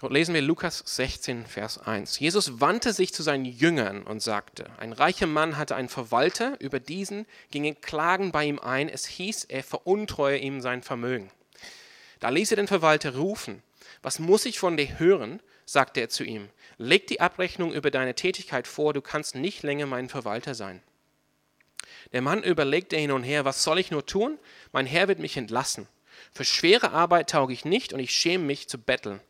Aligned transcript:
Dort 0.00 0.14
lesen 0.14 0.34
wir 0.34 0.40
Lukas 0.40 0.82
16, 0.86 1.44
Vers 1.44 1.76
1. 1.76 2.20
Jesus 2.20 2.58
wandte 2.58 2.94
sich 2.94 3.12
zu 3.12 3.22
seinen 3.22 3.44
Jüngern 3.44 4.02
und 4.02 4.22
sagte, 4.22 4.64
ein 4.78 4.94
reicher 4.94 5.26
Mann 5.26 5.58
hatte 5.58 5.76
einen 5.76 5.90
Verwalter, 5.90 6.58
über 6.58 6.80
diesen 6.80 7.26
gingen 7.50 7.78
Klagen 7.82 8.32
bei 8.32 8.46
ihm 8.46 8.58
ein, 8.58 8.88
es 8.88 9.04
hieß, 9.04 9.44
er 9.44 9.62
veruntreue 9.62 10.38
ihm 10.38 10.62
sein 10.62 10.82
Vermögen. 10.82 11.30
Da 12.18 12.30
ließ 12.30 12.50
er 12.50 12.56
den 12.56 12.66
Verwalter 12.66 13.14
rufen. 13.14 13.62
Was 14.00 14.18
muss 14.18 14.46
ich 14.46 14.58
von 14.58 14.78
dir 14.78 14.98
hören? 14.98 15.42
sagte 15.66 16.00
er 16.00 16.08
zu 16.08 16.24
ihm. 16.24 16.48
Leg 16.78 17.06
die 17.06 17.20
Abrechnung 17.20 17.74
über 17.74 17.90
deine 17.90 18.14
Tätigkeit 18.14 18.66
vor, 18.66 18.94
du 18.94 19.02
kannst 19.02 19.34
nicht 19.34 19.62
länger 19.62 19.84
mein 19.84 20.08
Verwalter 20.08 20.54
sein. 20.54 20.82
Der 22.14 22.22
Mann 22.22 22.42
überlegte 22.42 22.96
hin 22.96 23.12
und 23.12 23.22
her, 23.22 23.44
was 23.44 23.62
soll 23.62 23.78
ich 23.78 23.90
nur 23.90 24.06
tun? 24.06 24.38
Mein 24.72 24.86
Herr 24.86 25.08
wird 25.08 25.18
mich 25.18 25.36
entlassen. 25.36 25.88
Für 26.32 26.44
schwere 26.46 26.92
Arbeit 26.92 27.28
tauge 27.28 27.52
ich 27.52 27.66
nicht 27.66 27.92
und 27.92 28.00
ich 28.00 28.12
schäme 28.12 28.44
mich 28.44 28.66
zu 28.66 28.78
betteln. 28.78 29.20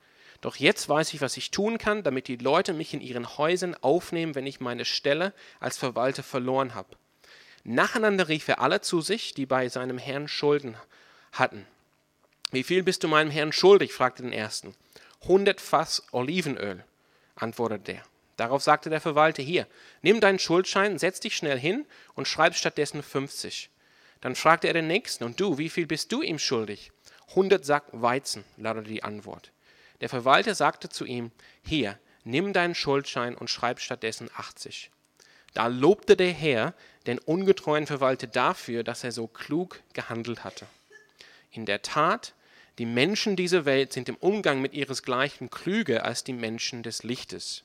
Doch 0.40 0.56
jetzt 0.56 0.88
weiß 0.88 1.12
ich, 1.12 1.20
was 1.20 1.36
ich 1.36 1.50
tun 1.50 1.76
kann, 1.78 2.02
damit 2.02 2.28
die 2.28 2.36
Leute 2.36 2.72
mich 2.72 2.94
in 2.94 3.00
ihren 3.00 3.36
Häusern 3.36 3.76
aufnehmen, 3.82 4.34
wenn 4.34 4.46
ich 4.46 4.60
meine 4.60 4.84
Stelle 4.84 5.34
als 5.58 5.76
Verwalter 5.76 6.22
verloren 6.22 6.74
habe. 6.74 6.96
Nacheinander 7.62 8.28
rief 8.28 8.48
er 8.48 8.60
alle 8.60 8.80
zu 8.80 9.02
sich, 9.02 9.34
die 9.34 9.44
bei 9.44 9.68
seinem 9.68 9.98
Herrn 9.98 10.28
Schulden 10.28 10.76
hatten. 11.32 11.66
Wie 12.50 12.62
viel 12.62 12.82
bist 12.82 13.04
du 13.04 13.08
meinem 13.08 13.30
Herrn 13.30 13.52
schuldig? 13.52 13.92
fragte 13.92 14.22
den 14.22 14.32
ersten. 14.32 14.74
Hundert 15.28 15.60
Fass 15.60 16.02
Olivenöl, 16.12 16.84
antwortete 17.36 17.92
der. 17.92 18.02
Darauf 18.38 18.62
sagte 18.62 18.88
der 18.88 19.02
Verwalter, 19.02 19.42
hier, 19.42 19.66
nimm 20.00 20.20
deinen 20.20 20.38
Schuldschein, 20.38 20.98
setz 20.98 21.20
dich 21.20 21.36
schnell 21.36 21.58
hin 21.58 21.84
und 22.14 22.26
schreib 22.26 22.54
stattdessen 22.54 23.02
50. 23.02 23.68
Dann 24.22 24.34
fragte 24.34 24.66
er 24.68 24.72
den 24.72 24.86
nächsten, 24.86 25.24
und 25.24 25.38
du, 25.38 25.58
wie 25.58 25.68
viel 25.68 25.86
bist 25.86 26.10
du 26.10 26.22
ihm 26.22 26.38
schuldig? 26.38 26.90
Hundert 27.34 27.66
Sack 27.66 27.84
Weizen, 27.92 28.44
lautete 28.56 28.88
die 28.88 29.02
Antwort. 29.02 29.52
Der 30.00 30.08
Verwalter 30.08 30.54
sagte 30.54 30.88
zu 30.88 31.04
ihm, 31.04 31.30
hier, 31.62 31.98
nimm 32.24 32.52
deinen 32.52 32.74
Schuldschein 32.74 33.34
und 33.34 33.50
schreib 33.50 33.80
stattdessen 33.80 34.30
80. 34.36 34.90
Da 35.54 35.66
lobte 35.66 36.16
der 36.16 36.32
Herr 36.32 36.74
den 37.06 37.18
ungetreuen 37.18 37.86
Verwalter 37.86 38.26
dafür, 38.26 38.84
dass 38.84 39.04
er 39.04 39.12
so 39.12 39.26
klug 39.26 39.80
gehandelt 39.92 40.44
hatte. 40.44 40.66
In 41.50 41.66
der 41.66 41.82
Tat, 41.82 42.34
die 42.78 42.86
Menschen 42.86 43.36
dieser 43.36 43.64
Welt 43.64 43.92
sind 43.92 44.08
im 44.08 44.16
Umgang 44.16 44.60
mit 44.60 44.72
ihresgleichen 44.72 45.50
klüger 45.50 46.04
als 46.04 46.24
die 46.24 46.32
Menschen 46.32 46.82
des 46.82 47.02
Lichtes. 47.02 47.64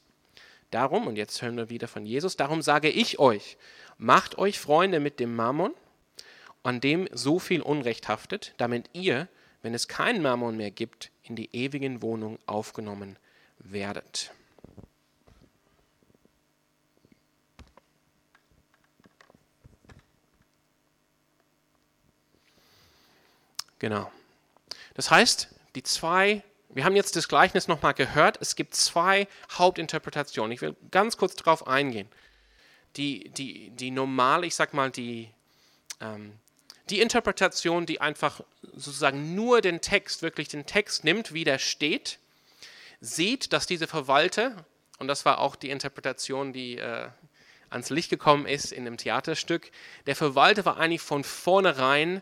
Darum, 0.72 1.08
und 1.08 1.16
jetzt 1.16 1.42
hören 1.42 1.58
wir 1.58 1.70
wieder 1.70 1.88
von 1.88 2.06
Jesus, 2.06 2.36
darum 2.36 2.62
sage 2.62 2.90
ich 2.90 3.20
euch, 3.20 3.58
macht 3.98 4.38
euch 4.38 4.60
Freunde 4.60 5.00
mit 5.00 5.20
dem 5.20 5.36
Mammon, 5.36 5.74
an 6.64 6.82
dem 6.82 7.08
so 7.14 7.38
viel 7.38 7.62
Unrecht 7.62 8.08
haftet, 8.08 8.54
damit 8.58 8.90
ihr, 8.94 9.28
wenn 9.62 9.76
es 9.76 9.88
keinen 9.88 10.22
Mammon 10.22 10.58
mehr 10.58 10.72
gibt, 10.72 11.12
in 11.26 11.36
die 11.36 11.50
ewigen 11.56 12.02
Wohnung 12.02 12.40
aufgenommen 12.46 13.18
werdet. 13.60 14.32
Genau. 23.80 24.12
Das 24.94 25.12
heißt, 25.12 25.50
die 25.76 25.84
zwei, 25.84 26.42
wir 26.70 26.86
haben 26.86 26.96
jetzt 26.96 27.16
das 27.16 27.28
Gleichnis 27.28 27.68
nochmal 27.68 27.94
gehört, 27.94 28.38
es 28.42 28.56
gibt 28.56 28.74
zwei 28.74 29.28
Hauptinterpretationen. 29.52 30.52
Ich 30.54 30.62
will 30.62 30.76
ganz 30.92 31.18
kurz 31.18 31.36
darauf 31.36 31.68
eingehen. 31.68 32.08
Die, 32.96 33.30
die, 33.30 33.72
die 33.72 33.92
normale, 33.92 34.48
ich 34.48 34.56
sag 34.56 34.74
mal, 34.74 34.90
die, 34.90 35.30
ähm, 36.00 36.40
die 36.90 37.02
Interpretation, 37.02 37.86
die 37.86 38.02
einfach 38.02 38.42
sozusagen 38.74 39.36
nur 39.36 39.62
den 39.62 39.82
Text, 39.82 40.22
wirklich 40.22 40.48
den 40.48 40.66
Text 40.66 41.04
nimmt, 41.04 41.34
wie 41.34 41.44
der 41.44 41.60
steht, 41.60 42.20
sieht, 43.02 43.54
dass 43.54 43.66
diese 43.66 43.88
Verwalter, 43.88 44.66
und 45.00 45.08
das 45.08 45.26
war 45.26 45.40
auch 45.40 45.56
die 45.56 45.70
Interpretation, 45.70 46.54
die 46.54 46.78
äh, 46.78 47.10
ans 47.70 47.90
Licht 47.90 48.10
gekommen 48.10 48.46
ist 48.46 48.72
in 48.72 48.86
dem 48.86 48.98
Theaterstück, 48.98 49.72
der 50.06 50.16
Verwalter 50.16 50.66
war 50.66 50.78
eigentlich 50.78 51.02
von 51.02 51.24
vornherein 51.24 52.22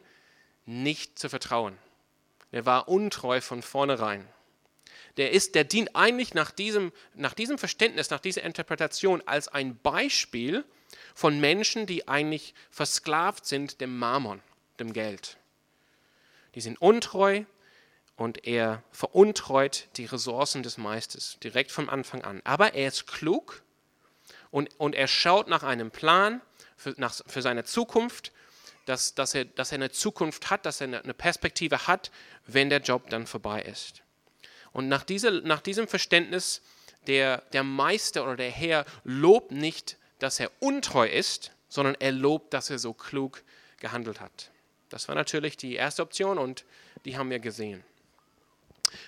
nicht 0.66 1.20
zu 1.20 1.30
vertrauen. 1.30 1.78
Der 2.52 2.66
war 2.66 2.88
untreu 2.88 3.42
von 3.42 3.62
vornherein. 3.62 4.28
Der, 5.18 5.32
ist, 5.32 5.56
der 5.56 5.64
dient 5.64 5.96
eigentlich 5.96 6.34
nach 6.34 6.52
diesem, 6.52 6.92
nach 7.14 7.34
diesem 7.34 7.58
Verständnis, 7.58 8.10
nach 8.10 8.20
dieser 8.20 8.44
Interpretation 8.44 9.22
als 9.26 9.48
ein 9.48 9.78
Beispiel 9.78 10.66
von 11.14 11.40
Menschen, 11.40 11.86
die 11.86 12.08
eigentlich 12.08 12.56
versklavt 12.72 13.46
sind 13.46 13.80
dem 13.82 13.98
Mammon, 13.98 14.42
dem 14.80 14.94
Geld. 14.94 15.38
Die 16.56 16.62
sind 16.62 16.82
untreu 16.82 17.44
und 18.16 18.46
er 18.46 18.84
veruntreut 18.92 19.88
die 19.98 20.06
Ressourcen 20.06 20.64
des 20.64 20.78
Meisters 20.78 21.38
direkt 21.44 21.72
vom 21.72 21.90
Anfang 21.90 22.24
an. 22.24 22.42
Aber 22.44 22.74
er 22.74 22.88
ist 22.88 23.08
klug 23.08 23.64
und, 24.52 24.70
und 24.80 24.96
er 24.96 25.08
schaut 25.08 25.48
nach 25.48 25.64
einem 25.64 25.92
Plan 25.92 26.42
für, 26.78 26.94
nach, 26.98 27.16
für 27.26 27.42
seine 27.42 27.64
Zukunft 27.64 28.32
dass, 28.86 29.16
dass, 29.16 29.34
er, 29.34 29.46
dass 29.46 29.72
er 29.72 29.76
eine 29.76 29.92
Zukunft 29.92 30.50
hat, 30.50 30.66
dass 30.66 30.82
er 30.82 31.04
eine 31.04 31.14
Perspektive 31.14 31.88
hat, 31.88 32.12
wenn 32.46 32.70
der 32.70 32.82
Job 32.82 33.10
dann 33.10 33.28
vorbei 33.28 33.62
ist. 33.62 34.02
Und 34.72 34.88
nach, 34.88 35.04
diese, 35.04 35.32
nach 35.32 35.62
diesem 35.62 35.88
Verständnis, 35.88 36.62
der, 37.08 37.40
der 37.54 37.64
Meister 37.64 38.24
oder 38.24 38.36
der 38.36 38.52
Herr 38.52 38.86
lobt 39.04 39.52
nicht, 39.52 39.98
dass 40.20 40.40
er 40.40 40.52
untreu 40.60 41.08
ist, 41.08 41.52
sondern 41.70 41.96
er 42.00 42.12
lobt, 42.12 42.54
dass 42.54 42.70
er 42.70 42.80
so 42.80 42.94
klug 42.94 43.44
gehandelt 43.80 44.20
hat. 44.20 44.52
Das 44.94 45.08
war 45.08 45.16
natürlich 45.16 45.58
die 45.58 45.74
erste 45.74 46.04
Option 46.04 46.38
und 46.38 46.66
die 47.04 47.18
haben 47.18 47.32
wir 47.32 47.40
gesehen. 47.40 47.84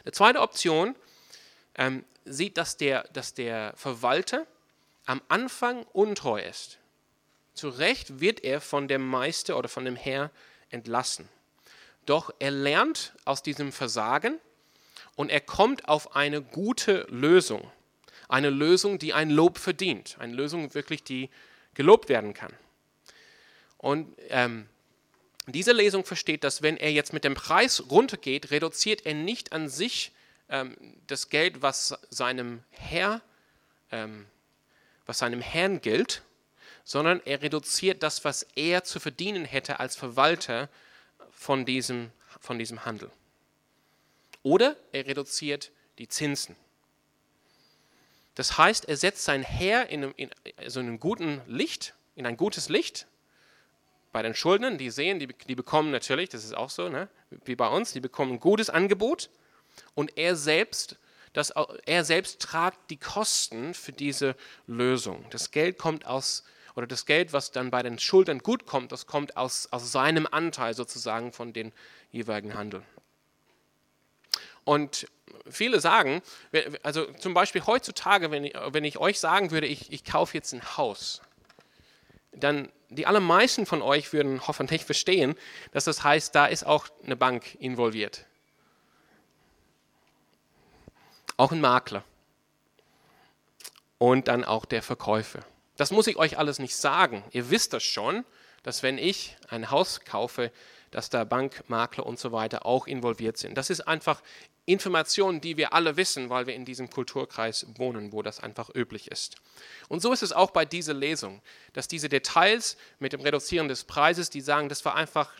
Die 0.07 0.11
zweite 0.11 0.41
Option 0.41 0.95
ähm, 1.75 2.03
sieht, 2.25 2.57
dass 2.57 2.75
der, 2.77 3.03
dass 3.13 3.35
der 3.35 3.71
Verwalter 3.75 4.47
am 5.05 5.21
Anfang 5.27 5.83
untreu 5.93 6.41
ist. 6.41 6.79
Zu 7.53 7.69
Recht 7.69 8.19
wird 8.19 8.43
er 8.43 8.61
von 8.61 8.87
dem 8.87 9.07
Meister 9.07 9.57
oder 9.57 9.69
von 9.69 9.85
dem 9.85 9.95
Herr 9.95 10.31
entlassen. 10.71 11.29
Doch 12.07 12.33
er 12.39 12.49
lernt 12.49 13.13
aus 13.23 13.43
diesem 13.43 13.71
Versagen 13.71 14.39
und 15.15 15.29
er 15.29 15.41
kommt 15.41 15.87
auf 15.87 16.15
eine 16.15 16.41
gute 16.41 17.05
Lösung. 17.09 17.71
Eine 18.27 18.49
Lösung, 18.49 18.97
die 18.97 19.13
ein 19.13 19.29
Lob 19.29 19.59
verdient. 19.59 20.17
Eine 20.17 20.33
Lösung 20.33 20.73
wirklich, 20.73 21.03
die 21.03 21.29
gelobt 21.75 22.09
werden 22.09 22.33
kann. 22.33 22.53
Und 23.77 24.15
ähm, 24.29 24.67
diese 25.53 25.73
Lesung 25.73 26.05
versteht, 26.05 26.43
dass 26.43 26.61
wenn 26.61 26.77
er 26.77 26.91
jetzt 26.91 27.13
mit 27.13 27.23
dem 27.23 27.35
Preis 27.35 27.83
runtergeht, 27.89 28.51
reduziert 28.51 29.05
er 29.05 29.13
nicht 29.13 29.53
an 29.53 29.69
sich 29.69 30.11
ähm, 30.49 30.75
das 31.07 31.29
Geld, 31.29 31.61
was 31.61 31.97
seinem 32.09 32.63
Herr, 32.71 33.21
ähm, 33.91 34.25
was 35.05 35.19
seinem 35.19 35.41
Herrn 35.41 35.81
gilt, 35.81 36.23
sondern 36.83 37.21
er 37.25 37.41
reduziert 37.41 38.03
das, 38.03 38.23
was 38.23 38.43
er 38.55 38.83
zu 38.83 38.99
verdienen 38.99 39.45
hätte 39.45 39.79
als 39.79 39.95
Verwalter 39.95 40.69
von 41.31 41.65
diesem, 41.65 42.11
von 42.39 42.57
diesem 42.57 42.85
Handel. 42.85 43.11
Oder 44.43 44.75
er 44.91 45.05
reduziert 45.07 45.71
die 45.97 46.07
Zinsen. 46.07 46.55
Das 48.35 48.57
heißt, 48.57 48.85
er 48.85 48.97
setzt 48.97 49.23
sein 49.23 49.43
Herr 49.43 49.89
in 49.89 50.11
in 50.11 50.29
so 50.67 50.79
einem 50.79 50.99
guten 50.99 51.41
Licht, 51.47 51.93
in 52.15 52.25
ein 52.25 52.37
gutes 52.37 52.69
Licht. 52.69 53.07
Bei 54.15 54.21
den 54.21 54.33
Schuldnern, 54.33 54.77
die 54.77 54.91
sehen, 54.91 55.19
die, 55.19 55.27
die 55.27 55.55
bekommen 55.55 55.91
natürlich, 55.91 56.29
das 56.29 56.45
ist 56.45 56.55
auch 56.55 56.69
so, 56.69 56.87
ne, 56.87 57.09
wie 57.43 57.57
bei 57.57 57.67
uns, 57.67 57.91
die 57.91 57.99
bekommen 57.99 58.31
ein 58.31 58.39
gutes 58.39 58.69
Angebot 58.69 59.29
und 59.93 60.17
er 60.17 60.37
selbst, 60.37 60.97
das, 61.33 61.51
er 61.85 62.05
selbst 62.05 62.41
tragt 62.41 62.89
die 62.91 62.95
Kosten 62.95 63.73
für 63.73 63.91
diese 63.91 64.37
Lösung. 64.67 65.25
Das 65.31 65.51
Geld 65.51 65.77
kommt 65.77 66.05
aus 66.05 66.45
oder 66.75 66.87
das 66.87 67.05
Geld, 67.05 67.33
was 67.33 67.51
dann 67.51 67.71
bei 67.71 67.83
den 67.83 67.99
Schultern 67.99 68.39
gut 68.39 68.65
kommt, 68.65 68.93
das 68.93 69.05
kommt 69.05 69.35
aus, 69.35 69.67
aus 69.71 69.91
seinem 69.91 70.29
Anteil 70.31 70.73
sozusagen 70.75 71.33
von 71.33 71.51
den 71.51 71.73
jeweiligen 72.09 72.53
Handel. 72.53 72.83
Und 74.63 75.07
viele 75.49 75.81
sagen, 75.81 76.21
also 76.83 77.03
zum 77.15 77.33
Beispiel 77.33 77.65
heutzutage, 77.65 78.31
wenn 78.31 78.45
ich, 78.45 78.53
wenn 78.69 78.85
ich 78.85 78.97
euch 78.97 79.19
sagen 79.19 79.51
würde, 79.51 79.67
ich, 79.67 79.91
ich 79.91 80.05
kaufe 80.05 80.37
jetzt 80.37 80.53
ein 80.53 80.77
Haus, 80.77 81.21
dann 82.35 82.71
die 82.89 83.05
allermeisten 83.05 83.65
von 83.65 83.81
euch 83.81 84.13
würden 84.13 84.47
hoffentlich 84.47 84.85
verstehen, 84.85 85.35
dass 85.71 85.85
das 85.85 86.03
heißt, 86.03 86.35
da 86.35 86.45
ist 86.45 86.65
auch 86.65 86.87
eine 87.03 87.15
Bank 87.15 87.55
involviert. 87.59 88.25
Auch 91.37 91.51
ein 91.51 91.61
Makler. 91.61 92.03
Und 93.97 94.27
dann 94.27 94.43
auch 94.43 94.65
der 94.65 94.83
Verkäufer. 94.83 95.39
Das 95.77 95.91
muss 95.91 96.07
ich 96.07 96.17
euch 96.17 96.37
alles 96.37 96.59
nicht 96.59 96.75
sagen. 96.75 97.23
Ihr 97.31 97.49
wisst 97.49 97.73
das 97.73 97.83
schon, 97.83 98.25
dass 98.63 98.83
wenn 98.83 98.97
ich 98.97 99.35
ein 99.49 99.71
Haus 99.71 100.01
kaufe, 100.01 100.51
dass 100.91 101.09
da 101.09 101.23
Bankmakler 101.23 102.05
und 102.05 102.19
so 102.19 102.31
weiter 102.31 102.65
auch 102.65 102.87
involviert 102.87 103.37
sind. 103.37 103.55
Das 103.57 103.69
ist 103.69 103.81
einfach 103.81 104.21
Informationen, 104.65 105.41
die 105.41 105.57
wir 105.57 105.73
alle 105.73 105.95
wissen, 105.95 106.29
weil 106.29 106.47
wir 106.47 106.55
in 106.55 106.65
diesem 106.65 106.89
Kulturkreis 106.89 107.67
wohnen, 107.77 108.11
wo 108.11 108.21
das 108.23 108.39
einfach 108.39 108.73
üblich 108.73 109.11
ist. 109.11 109.35
Und 109.89 110.01
so 110.01 110.11
ist 110.11 110.23
es 110.23 110.33
auch 110.33 110.51
bei 110.51 110.65
dieser 110.65 110.93
Lesung, 110.93 111.41
dass 111.73 111.87
diese 111.87 112.09
Details 112.09 112.77
mit 112.99 113.13
dem 113.13 113.21
Reduzieren 113.21 113.67
des 113.67 113.83
Preises, 113.83 114.29
die 114.29 114.41
sagen, 114.41 114.69
das 114.69 114.83
war 114.83 114.95
einfach, 114.95 115.31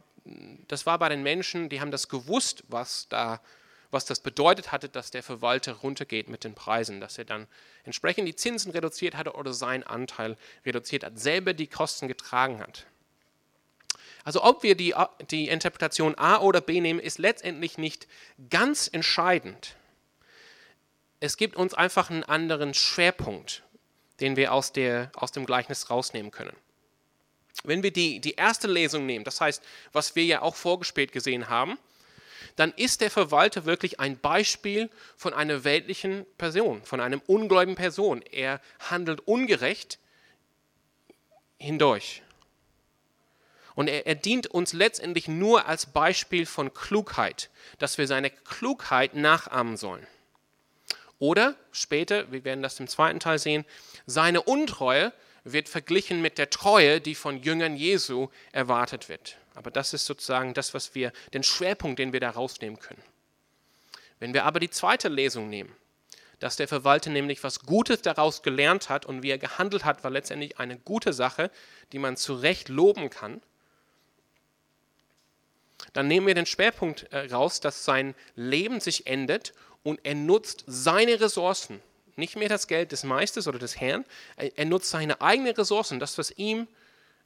das 0.68 0.86
war 0.86 1.00
bei 1.00 1.10
den 1.10 1.24
Menschen, 1.24 1.70
die 1.70 1.82
haben 1.82 1.92
das 1.92 2.08
gewusst, 2.08 2.64
was 2.68 3.08
da 3.10 3.42
was 3.92 4.04
das 4.04 4.20
bedeutet 4.20 4.74
hatte, 4.74 4.90
dass 4.90 5.10
der 5.10 5.24
Verwalter 5.24 5.72
runtergeht 5.74 6.28
mit 6.28 6.44
den 6.44 6.54
Preisen, 6.54 7.00
dass 7.00 7.18
er 7.18 7.24
dann 7.24 7.48
entsprechend 7.86 8.28
die 8.28 8.36
Zinsen 8.36 8.72
reduziert 8.72 9.16
hatte 9.16 9.34
oder 9.34 9.54
seinen 9.54 9.84
Anteil 9.84 10.36
reduziert 10.66 11.06
hat, 11.06 11.18
selber 11.18 11.54
die 11.54 11.68
Kosten 11.68 12.10
getragen 12.10 12.60
hat. 12.60 12.88
Also 14.26 14.44
ob 14.44 14.64
wir 14.64 14.76
die, 14.76 14.94
die 15.30 15.48
Interpretation 15.48 16.16
A 16.18 16.40
oder 16.40 16.60
B 16.60 16.82
nehmen, 16.82 17.00
ist 17.00 17.20
letztendlich 17.20 17.78
nicht 17.78 18.08
ganz 18.50 18.90
entscheidend. 18.92 19.76
Es 21.20 21.38
gibt 21.38 21.56
uns 21.56 21.76
einfach 21.76 22.10
einen 22.10 22.24
anderen 22.24 22.74
Schwerpunkt, 22.74 23.64
den 24.20 24.36
wir 24.36 24.52
aus, 24.52 24.74
der, 24.74 25.12
aus 25.16 25.32
dem 25.32 25.46
Gleichnis 25.46 25.92
rausnehmen 25.92 26.32
können. 26.32 26.56
Wenn 27.64 27.84
wir 27.84 27.92
die, 27.92 28.20
die 28.20 28.34
erste 28.34 28.68
Lesung 28.68 29.06
nehmen, 29.06 29.24
das 29.24 29.40
heißt, 29.40 29.64
was 29.94 30.16
wir 30.16 30.26
ja 30.26 30.42
auch 30.42 30.56
vorgespielt 30.56 31.12
gesehen 31.12 31.48
haben, 31.48 31.78
dann 32.56 32.74
ist 32.74 33.02
der 33.02 33.12
Verwalter 33.12 33.66
wirklich 33.66 34.00
ein 34.00 34.18
Beispiel 34.18 34.90
von 35.18 35.34
einer 35.34 35.64
weltlichen 35.64 36.26
Person, 36.38 36.84
von 36.84 37.00
einem 37.00 37.22
ungläubigen 37.28 37.76
Person. 37.76 38.24
Er 38.24 38.60
handelt 38.80 39.22
ungerecht 39.28 40.00
hindurch. 41.60 42.24
Und 43.76 43.88
er, 43.88 44.08
er, 44.08 44.16
dient 44.16 44.48
uns 44.48 44.74
letztendlich 44.74 45.28
nur 45.28 45.68
als 45.68 45.86
Beispiel 45.86 46.46
von 46.46 46.74
Klugheit, 46.74 47.50
dass 47.78 47.98
wir 47.98 48.08
seine 48.08 48.30
Klugheit 48.30 49.14
nachahmen 49.14 49.78
sollen. 49.78 50.08
Oder 51.20 51.56
später, 51.72 52.32
wir 52.32 52.44
werden 52.44 52.64
das 52.64 52.80
im 52.80 52.88
zweiten 52.88 53.20
Teil 53.20 53.40
sehen, 53.40 53.66
seine 54.06 54.42
Untreue 54.42 55.14
wird 55.44 55.70
verglichen 55.70 56.22
mit 56.22 56.38
der 56.38 56.50
Treue, 56.50 57.00
die 57.00 57.16
von 57.16 57.42
Jüngern 57.42 57.76
Jesu 57.76 58.30
erwartet 58.52 59.10
wird. 59.10 59.38
Aber 59.54 59.72
das 59.72 59.94
ist 59.94 60.06
sozusagen 60.06 60.54
das, 60.54 60.74
was 60.74 60.96
wir, 60.96 61.12
den 61.34 61.44
Schwerpunkt, 61.44 62.00
den 62.00 62.14
wir 62.14 62.20
da 62.20 62.32
rausnehmen 62.32 62.80
können. 62.80 63.04
Wenn 64.20 64.34
wir 64.34 64.46
aber 64.46 64.60
die 64.60 64.70
zweite 64.70 65.08
Lesung 65.08 65.50
nehmen, 65.50 65.74
dass 66.40 66.58
der 66.58 66.68
Verwalter 66.68 67.10
nämlich 67.10 67.44
was 67.44 67.62
Gutes 67.62 68.02
daraus 68.02 68.42
gelernt 68.42 68.90
hat 68.90 69.06
und 69.06 69.24
wie 69.24 69.30
er 69.30 69.38
gehandelt 69.38 69.86
hat, 69.86 70.04
war 70.04 70.12
letztendlich 70.12 70.60
eine 70.60 70.78
gute 70.78 71.14
Sache, 71.14 71.52
die 71.92 72.00
man 72.00 72.18
zu 72.18 72.34
Recht 72.34 72.68
loben 72.68 73.10
kann, 73.10 73.42
dann 75.94 76.08
nehmen 76.08 76.28
wir 76.28 76.36
den 76.36 76.46
Schwerpunkt 76.46 77.04
äh, 77.12 77.32
raus, 77.32 77.60
dass 77.60 77.86
sein 77.86 78.16
Leben 78.36 78.80
sich 78.80 79.08
endet 79.08 79.54
und 79.84 80.00
er 80.04 80.16
nutzt 80.16 80.64
seine 80.68 81.20
Ressourcen 81.20 81.82
nicht 82.18 82.36
mehr 82.36 82.50
das 82.50 82.68
Geld 82.68 82.92
des 82.92 83.04
Meisters 83.04 83.48
oder 83.48 83.60
des 83.60 83.80
Herrn. 83.80 84.06
Er 84.38 84.66
nutzt 84.66 84.90
seine 84.90 85.22
eigenen 85.22 85.54
Ressourcen, 85.54 86.00
das, 86.00 86.18
was 86.18 86.32
ihm 86.32 86.68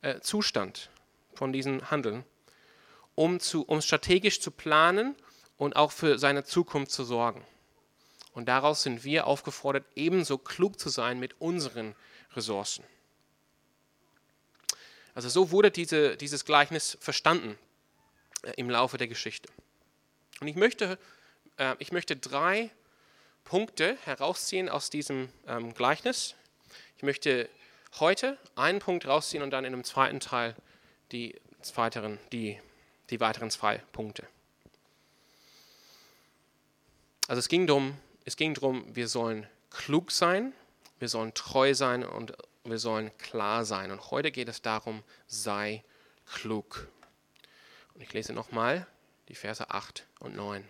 äh, 0.01 0.19
zustand 0.19 0.89
von 1.33 1.53
diesem 1.53 1.91
Handeln, 1.91 2.23
um, 3.15 3.39
zu, 3.39 3.63
um 3.63 3.81
strategisch 3.81 4.41
zu 4.41 4.51
planen 4.51 5.15
und 5.57 5.75
auch 5.75 5.91
für 5.91 6.17
seine 6.17 6.43
Zukunft 6.43 6.91
zu 6.91 7.03
sorgen. 7.03 7.45
Und 8.33 8.47
daraus 8.47 8.83
sind 8.83 9.03
wir 9.03 9.27
aufgefordert, 9.27 9.85
ebenso 9.95 10.37
klug 10.37 10.79
zu 10.79 10.89
sein 10.89 11.19
mit 11.19 11.39
unseren 11.39 11.95
Ressourcen. 12.35 12.83
Also 15.13 15.29
so 15.29 15.51
wurde 15.51 15.71
diese, 15.71 16.15
dieses 16.15 16.45
Gleichnis 16.45 16.97
verstanden 17.01 17.51
äh, 17.51 17.68
im 18.55 18.69
Laufe 18.69 18.97
der 18.97 19.07
Geschichte. 19.07 19.49
Und 20.39 20.47
ich 20.47 20.55
möchte, 20.55 20.97
äh, 21.57 21.75
ich 21.79 21.91
möchte 21.91 22.15
drei 22.15 22.71
Punkte 23.43 23.97
herausziehen 24.05 24.69
aus 24.69 24.89
diesem 24.89 25.29
ähm, 25.47 25.73
Gleichnis. 25.73 26.35
Ich 26.97 27.03
möchte 27.03 27.49
heute 27.99 28.37
einen 28.55 28.79
Punkt 28.79 29.07
rausziehen 29.07 29.43
und 29.43 29.51
dann 29.51 29.65
in 29.65 29.73
einem 29.73 29.83
zweiten 29.83 30.19
Teil 30.19 30.55
die 31.11 31.35
weiteren, 31.75 32.19
die, 32.31 32.59
die 33.09 33.19
weiteren 33.19 33.49
zwei 33.49 33.77
Punkte. 33.91 34.27
Also 37.27 37.39
es 37.39 37.47
ging 37.47 37.67
darum, 37.67 37.97
es 38.25 38.37
ging 38.37 38.53
darum, 38.53 38.83
wir 38.95 39.07
sollen 39.07 39.47
klug 39.69 40.11
sein, 40.11 40.53
wir 40.99 41.09
sollen 41.09 41.33
treu 41.33 41.73
sein 41.73 42.03
und 42.03 42.33
wir 42.63 42.79
sollen 42.79 43.15
klar 43.17 43.65
sein. 43.65 43.91
Und 43.91 44.11
heute 44.11 44.31
geht 44.31 44.49
es 44.49 44.61
darum, 44.61 45.03
sei 45.27 45.83
klug. 46.25 46.87
Und 47.99 48.03
ich 48.05 48.13
lese 48.13 48.31
nochmal 48.31 48.87
die 49.27 49.35
Verse 49.35 49.69
8 49.69 50.07
und 50.21 50.33
9. 50.33 50.63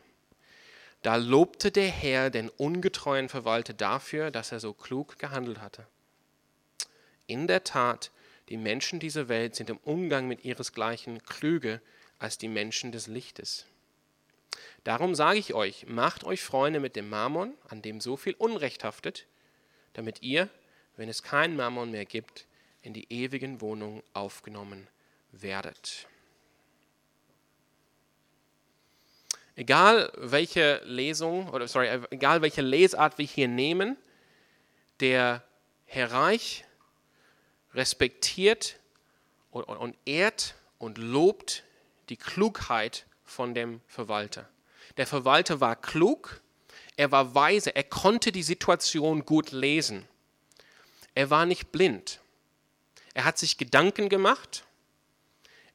Da 1.03 1.15
lobte 1.15 1.69
der 1.69 1.87
Herr 1.87 2.31
den 2.31 2.49
ungetreuen 2.49 3.29
Verwalter 3.29 3.73
dafür, 3.73 4.31
dass 4.31 4.51
er 4.51 4.59
so 4.59 4.73
klug 4.73 5.19
gehandelt 5.19 5.61
hatte. 5.61 5.85
In 7.27 7.45
der 7.45 7.63
Tat, 7.63 8.09
die 8.49 8.57
Menschen 8.57 8.99
dieser 8.99 9.29
Welt 9.29 9.55
sind 9.55 9.69
im 9.69 9.77
Umgang 9.83 10.27
mit 10.27 10.43
ihresgleichen 10.43 11.21
klüger 11.23 11.81
als 12.17 12.39
die 12.39 12.47
Menschen 12.47 12.91
des 12.91 13.05
Lichtes. 13.05 13.67
Darum 14.83 15.13
sage 15.13 15.37
ich 15.37 15.53
euch, 15.53 15.85
macht 15.85 16.23
euch 16.23 16.41
Freunde 16.41 16.79
mit 16.79 16.95
dem 16.95 17.09
Mammon, 17.09 17.53
an 17.67 17.83
dem 17.83 18.01
so 18.01 18.17
viel 18.17 18.33
Unrecht 18.33 18.83
haftet, 18.83 19.27
damit 19.93 20.23
ihr, 20.23 20.49
wenn 20.97 21.09
es 21.09 21.21
keinen 21.21 21.55
Mammon 21.55 21.91
mehr 21.91 22.05
gibt, 22.05 22.47
in 22.81 22.95
die 22.95 23.05
ewigen 23.13 23.61
Wohnungen 23.61 24.01
aufgenommen 24.13 24.87
werdet. 25.31 26.07
Egal 29.59 30.09
welche 30.15 30.81
Lesung 30.85 31.49
oder 31.49 31.67
sorry, 31.67 31.89
egal 32.11 32.41
welche 32.41 32.61
Lesart 32.61 33.17
wir 33.17 33.25
hier 33.25 33.49
nehmen, 33.49 33.97
der 35.01 35.43
Herr 35.85 36.13
Reich 36.13 36.63
respektiert 37.73 38.79
und, 39.51 39.65
und 39.65 39.97
ehrt 40.05 40.55
und 40.77 40.97
lobt 40.97 41.65
die 42.07 42.15
Klugheit 42.15 43.05
von 43.25 43.53
dem 43.53 43.81
Verwalter. 43.85 44.47
Der 44.95 45.05
Verwalter 45.05 45.59
war 45.59 45.75
klug, 45.75 46.39
er 46.95 47.11
war 47.11 47.35
weise, 47.35 47.75
er 47.75 47.83
konnte 47.83 48.31
die 48.31 48.43
Situation 48.43 49.25
gut 49.25 49.51
lesen. 49.51 50.07
Er 51.15 51.29
war 51.31 51.45
nicht 51.45 51.73
blind. 51.73 52.21
Er 53.13 53.25
hat 53.25 53.37
sich 53.37 53.57
Gedanken 53.57 54.07
gemacht 54.07 54.63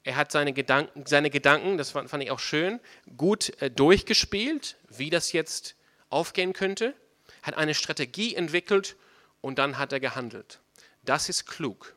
er 0.05 0.17
hat 0.17 0.31
seine 0.31 0.53
Gedanken, 0.53 1.07
seine 1.07 1.31
Gedanken, 1.31 1.79
das 1.79 1.91
fand, 1.91 2.23
ich 2.23 2.31
auch 2.31 2.39
schön, 2.39 2.79
gut 3.17 3.61
äh, 3.61 3.71
durchgespielt, 3.71 4.77
wie 4.91 5.11
das 5.11 5.33
jetzt 5.33 5.77
aufgehen 6.11 6.53
könnte, 6.53 6.95
hat 7.43 7.57
eine 7.57 7.75
Strategie 7.75 8.35
entwickelt 8.35 8.97
und 9.41 9.59
dann 9.59 9.79
hat 9.79 9.93
er 9.93 10.01
gehandelt. 10.01 10.61
Das 11.03 11.29
ist 11.31 11.47
klug. 11.47 11.95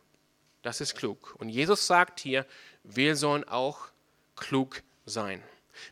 Das 0.62 0.82
ist 0.82 0.96
klug. 0.96 1.36
Und 1.38 1.50
Jesus 1.50 1.86
sagt 1.86 2.22
hier, 2.22 2.46
wir 2.84 3.16
sollen 3.18 3.44
auch 3.48 3.88
klug 4.36 4.82
sein. 5.06 5.44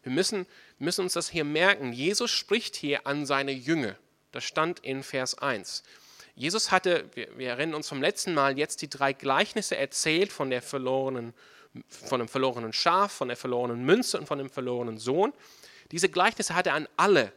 Wir 0.03 0.12
müssen, 0.12 0.45
müssen 0.79 1.01
uns 1.01 1.13
das 1.13 1.29
hier 1.29 1.44
merken. 1.44 1.94
Jesus 1.94 2.31
spricht 2.31 2.75
hier 2.75 3.06
an 3.06 3.25
seine 3.25 3.51
Jünger. 3.51 3.97
Das 4.31 4.45
stand 4.45 4.79
in 4.79 5.03
Vers 5.03 5.38
1. 5.38 5.83
Jesus 6.34 6.72
hatte, 6.72 7.10
wir, 7.13 7.38
wir 7.38 7.50
erinnern 7.50 7.75
uns 7.75 7.88
vom 7.88 8.01
letzten 8.01 8.34
Mal, 8.34 8.57
jetzt 8.57 8.81
die 8.81 8.89
drei 8.89 9.13
Gleichnisse 9.13 9.77
erzählt 9.77 10.31
von 10.34 10.50
der 10.50 10.62
verlorenen 10.62 11.34
von 11.89 12.20
dem 12.20 12.27
verlorenen 12.27 12.74
Schaf, 12.74 13.12
von 13.12 13.27
der 13.27 13.38
verlorenen 13.38 13.86
Münze 13.86 14.20
und 14.20 14.27
von 14.27 14.38
dem 14.38 14.50
verlorenen 14.50 14.98
Sohn. 14.98 15.34
Diese 15.91 16.10
Gleichnisse 16.10 16.55
hat 16.55 16.67
er 16.67 16.74
an 16.74 16.88
alle 16.98 17.32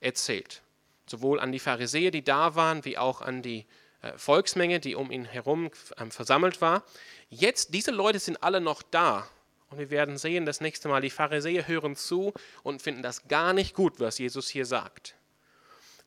erzählt, 0.00 0.62
sowohl 1.06 1.40
an 1.40 1.52
die 1.52 1.58
Pharisäer, 1.58 2.10
die 2.10 2.24
da 2.24 2.54
waren, 2.54 2.84
wie 2.84 2.98
auch 2.98 3.20
an 3.20 3.42
die 3.42 3.66
äh, 4.02 4.16
Volksmenge, 4.16 4.80
die 4.80 4.94
um 4.94 5.10
ihn 5.10 5.24
herum 5.24 5.70
ähm, 5.98 6.10
versammelt 6.10 6.60
war. 6.60 6.84
Jetzt, 7.30 7.72
diese 7.74 7.90
Leute 7.90 8.18
sind 8.18 8.42
alle 8.42 8.60
noch 8.60 8.82
da. 8.82 9.28
Und 9.70 9.78
wir 9.78 9.90
werden 9.90 10.18
sehen, 10.18 10.44
das 10.44 10.60
nächste 10.60 10.88
Mal, 10.88 11.00
die 11.00 11.08
Pharisäer 11.10 11.66
hören 11.66 11.96
zu 11.96 12.34
und 12.62 12.82
finden 12.82 13.02
das 13.02 13.26
gar 13.28 13.54
nicht 13.54 13.74
gut, 13.74 14.00
was 14.00 14.18
Jesus 14.18 14.48
hier 14.48 14.66
sagt. 14.66 15.14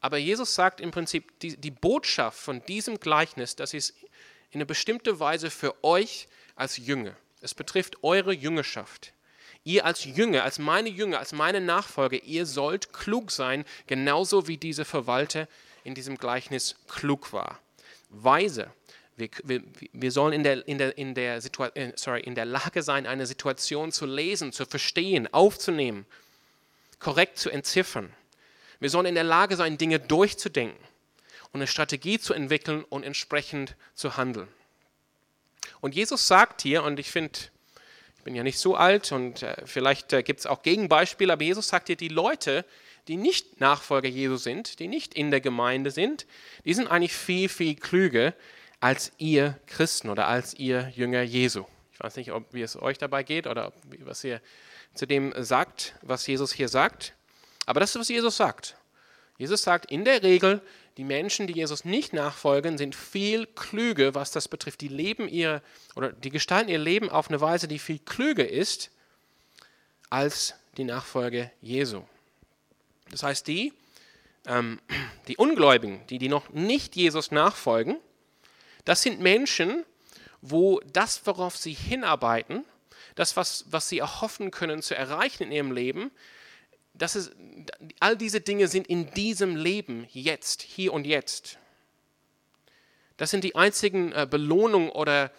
Aber 0.02 0.18
Jesus 0.18 0.54
sagt 0.54 0.82
im 0.82 0.92
Prinzip, 0.92 1.40
die, 1.40 1.58
die 1.58 1.72
Botschaft 1.72 2.38
von 2.38 2.64
diesem 2.66 3.00
Gleichnis, 3.00 3.56
das 3.56 3.74
ist 3.74 3.96
in 4.52 4.60
einer 4.60 4.66
bestimmten 4.66 5.20
Weise 5.20 5.50
für 5.50 5.84
euch 5.84 6.28
als 6.56 6.78
Jünger. 6.78 7.16
Es 7.46 7.54
betrifft 7.54 8.04
eure 8.04 8.34
Jüngerschaft. 8.34 9.14
Ihr 9.64 9.86
als 9.86 10.04
Jünger, 10.04 10.44
als 10.44 10.58
meine 10.58 10.90
Jünger, 10.90 11.20
als 11.20 11.32
meine 11.32 11.62
Nachfolger, 11.62 12.24
ihr 12.24 12.48
sollt 12.48 12.92
klug 12.92 13.30
sein, 13.30 13.66
genauso 13.86 14.48
wie 14.48 14.58
dieser 14.58 14.84
Verwalter 14.84 15.48
in 15.84 15.94
diesem 15.94 16.18
Gleichnis 16.18 16.76
klug 16.88 17.34
war. 17.34 17.60
Weise. 18.10 18.72
Wir, 19.16 19.30
wir, 19.44 19.62
wir 19.94 20.12
sollen 20.12 20.34
in 20.34 20.44
der, 20.44 20.68
in, 20.68 20.80
der, 20.80 20.98
in, 20.98 21.14
der 21.14 21.36
äh, 21.36 21.94
sorry, 21.96 22.22
in 22.22 22.34
der 22.34 22.46
Lage 22.46 22.82
sein, 22.82 23.06
eine 23.06 23.28
Situation 23.28 23.92
zu 23.92 24.08
lesen, 24.08 24.52
zu 24.52 24.66
verstehen, 24.66 25.32
aufzunehmen, 25.32 26.08
korrekt 26.98 27.38
zu 27.38 27.52
entziffern. 27.52 28.12
Wir 28.80 28.90
sollen 28.90 29.06
in 29.06 29.16
der 29.16 29.24
Lage 29.24 29.56
sein, 29.56 29.78
Dinge 29.78 30.00
durchzudenken 30.00 30.84
und 31.52 31.60
eine 31.60 31.68
Strategie 31.68 32.18
zu 32.18 32.34
entwickeln 32.34 32.84
und 32.86 33.04
entsprechend 33.04 33.76
zu 33.94 34.18
handeln. 34.18 34.48
Und 35.82 35.96
Jesus 35.96 36.28
sagt 36.28 36.62
hier, 36.62 36.84
und 36.84 37.00
ich 37.00 37.12
finde, 37.12 37.40
ich 38.18 38.24
bin 38.24 38.36
ja 38.36 38.44
nicht 38.44 38.60
so 38.60 38.76
alt 38.76 39.12
und 39.12 39.44
äh, 39.44 39.56
vielleicht 39.66 40.14
äh, 40.14 40.24
gibt 40.24 40.40
es 40.40 40.46
auch 40.46 40.64
Gegenbeispiele, 40.64 41.34
aber 41.34 41.44
Jesus 41.44 41.68
sagt 41.68 41.88
hier, 41.88 41.96
die 41.96 42.08
Leute, 42.08 42.66
die 43.08 43.18
nicht 43.18 43.60
Nachfolger 43.60 44.10
Jesu 44.10 44.38
sind, 44.38 44.80
die 44.80 44.88
nicht 44.88 45.14
in 45.14 45.32
der 45.32 45.42
Gemeinde 45.42 45.92
sind, 45.92 46.26
die 46.64 46.74
sind 46.74 46.88
eigentlich 46.88 47.14
viel, 47.14 47.50
viel 47.50 47.76
klüger 47.76 48.34
als 48.80 49.12
ihr 49.18 49.60
Christen 49.68 50.10
oder 50.10 50.28
als 50.28 50.54
ihr 50.56 50.92
Jünger 50.96 51.22
Jesu. 51.22 51.66
Ich 51.94 52.00
weiß 52.00 52.16
nicht, 52.18 52.32
ob, 52.32 52.54
wie 52.54 52.62
es 52.62 52.82
euch 52.82 52.98
dabei 52.98 53.24
geht 53.24 53.48
oder 53.48 53.72
was 54.00 54.24
ihr 54.24 54.42
zu 54.94 55.06
dem 55.06 55.34
sagt, 55.38 55.96
was 56.02 56.26
Jesus 56.28 56.52
hier 56.52 56.70
sagt. 56.70 57.14
Aber 57.66 57.80
das 57.80 57.92
ist, 57.92 58.00
was 58.00 58.10
Jesus 58.10 58.38
sagt. 58.38 58.76
Jesus 59.38 59.62
sagt, 59.62 59.92
in 59.92 60.06
der 60.06 60.24
Regel, 60.24 60.62
die 60.98 61.04
Menschen, 61.04 61.48
die 61.48 61.54
Jesus 61.54 61.84
nicht 61.84 62.14
nachfolgen, 62.14 62.78
sind 62.78 62.96
viel 62.96 63.48
klüger, 63.48 64.16
was 64.16 64.32
das 64.32 64.48
betrifft. 64.48 64.82
Die 64.82 64.88
leben 64.88 65.28
ihr 65.28 65.62
oder 65.96 66.12
die 66.14 66.30
gestalten 66.30 66.70
ihr 66.70 66.80
Leben 66.80 67.10
auf 67.10 67.30
eine 67.30 67.42
Weise, 67.42 67.68
die 67.68 67.80
viel 67.80 68.00
klüger 68.00 68.48
ist 68.48 68.92
als 70.10 70.56
die 70.78 70.86
Nachfolge 70.86 71.52
Jesu. 71.62 72.04
Das 73.12 73.24
heißt, 73.24 73.48
die, 73.48 73.74
ähm, 74.46 74.80
die 75.28 75.38
Ungläubigen, 75.38 76.06
die, 76.08 76.18
die 76.18 76.30
noch 76.30 76.50
nicht 76.50 76.96
Jesus 76.96 77.32
nachfolgen, 77.32 77.98
das 78.86 79.02
sind 79.02 79.20
Menschen, 79.20 79.84
wo 80.42 80.80
das, 80.94 81.26
worauf 81.26 81.58
sie 81.58 81.74
hinarbeiten, 81.74 82.64
das, 83.16 83.36
was, 83.36 83.66
was 83.70 83.90
sie 83.90 84.00
erhoffen 84.00 84.52
können 84.52 84.82
zu 84.82 84.96
erreichen 84.96 85.44
in 85.44 85.52
ihrem 85.52 85.72
Leben, 85.72 86.12
das 86.98 87.16
ist, 87.16 87.32
all 88.00 88.18
diese 88.18 88.42
Dinge 88.42 88.68
sind 88.68 88.88
in 88.88 89.12
diesem 89.12 89.56
Leben 89.56 90.08
jetzt, 90.12 90.62
hier 90.62 90.94
und 90.94 91.06
jetzt. 91.06 91.58
Das 93.18 93.32
sind 93.32 93.44
die 93.44 93.56
einzigen 93.56 94.12
äh, 94.12 94.28
Belohnungen 94.30 94.90
oder 94.90 95.32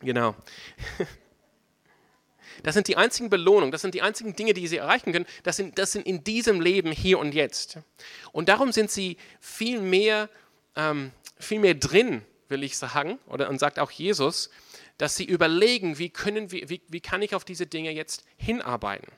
Genau. 0.00 0.36
Das 2.62 2.74
sind 2.74 2.88
die 2.88 2.96
einzigen 2.96 3.28
Belohnungen, 3.28 3.70
das 3.70 3.82
sind 3.82 3.94
die 3.94 4.00
einzigen 4.00 4.34
Dinge, 4.34 4.54
die 4.54 4.66
sie 4.66 4.78
erreichen 4.78 5.12
können. 5.12 5.26
Das 5.42 5.56
sind, 5.56 5.78
das 5.78 5.92
sind 5.92 6.06
in 6.06 6.24
diesem 6.24 6.60
Leben 6.60 6.90
hier 6.90 7.18
und 7.18 7.34
jetzt. 7.34 7.78
Und 8.32 8.48
darum 8.48 8.72
sind 8.72 8.90
sie 8.90 9.18
viel 9.40 9.80
mehr, 9.80 10.30
ähm, 10.74 11.12
viel 11.38 11.60
mehr 11.60 11.74
drin, 11.74 12.22
will 12.48 12.62
ich 12.64 12.78
sagen, 12.78 13.18
oder 13.26 13.50
und 13.50 13.58
sagt 13.58 13.78
auch 13.78 13.90
Jesus, 13.90 14.50
dass 14.98 15.16
sie 15.16 15.24
überlegen, 15.24 15.98
wie, 15.98 16.10
können 16.10 16.50
wir, 16.50 16.68
wie, 16.68 16.80
wie 16.88 17.00
kann 17.00 17.22
ich 17.22 17.34
auf 17.34 17.44
diese 17.44 17.66
Dinge 17.66 17.90
jetzt 17.90 18.24
hinarbeiten? 18.36 19.08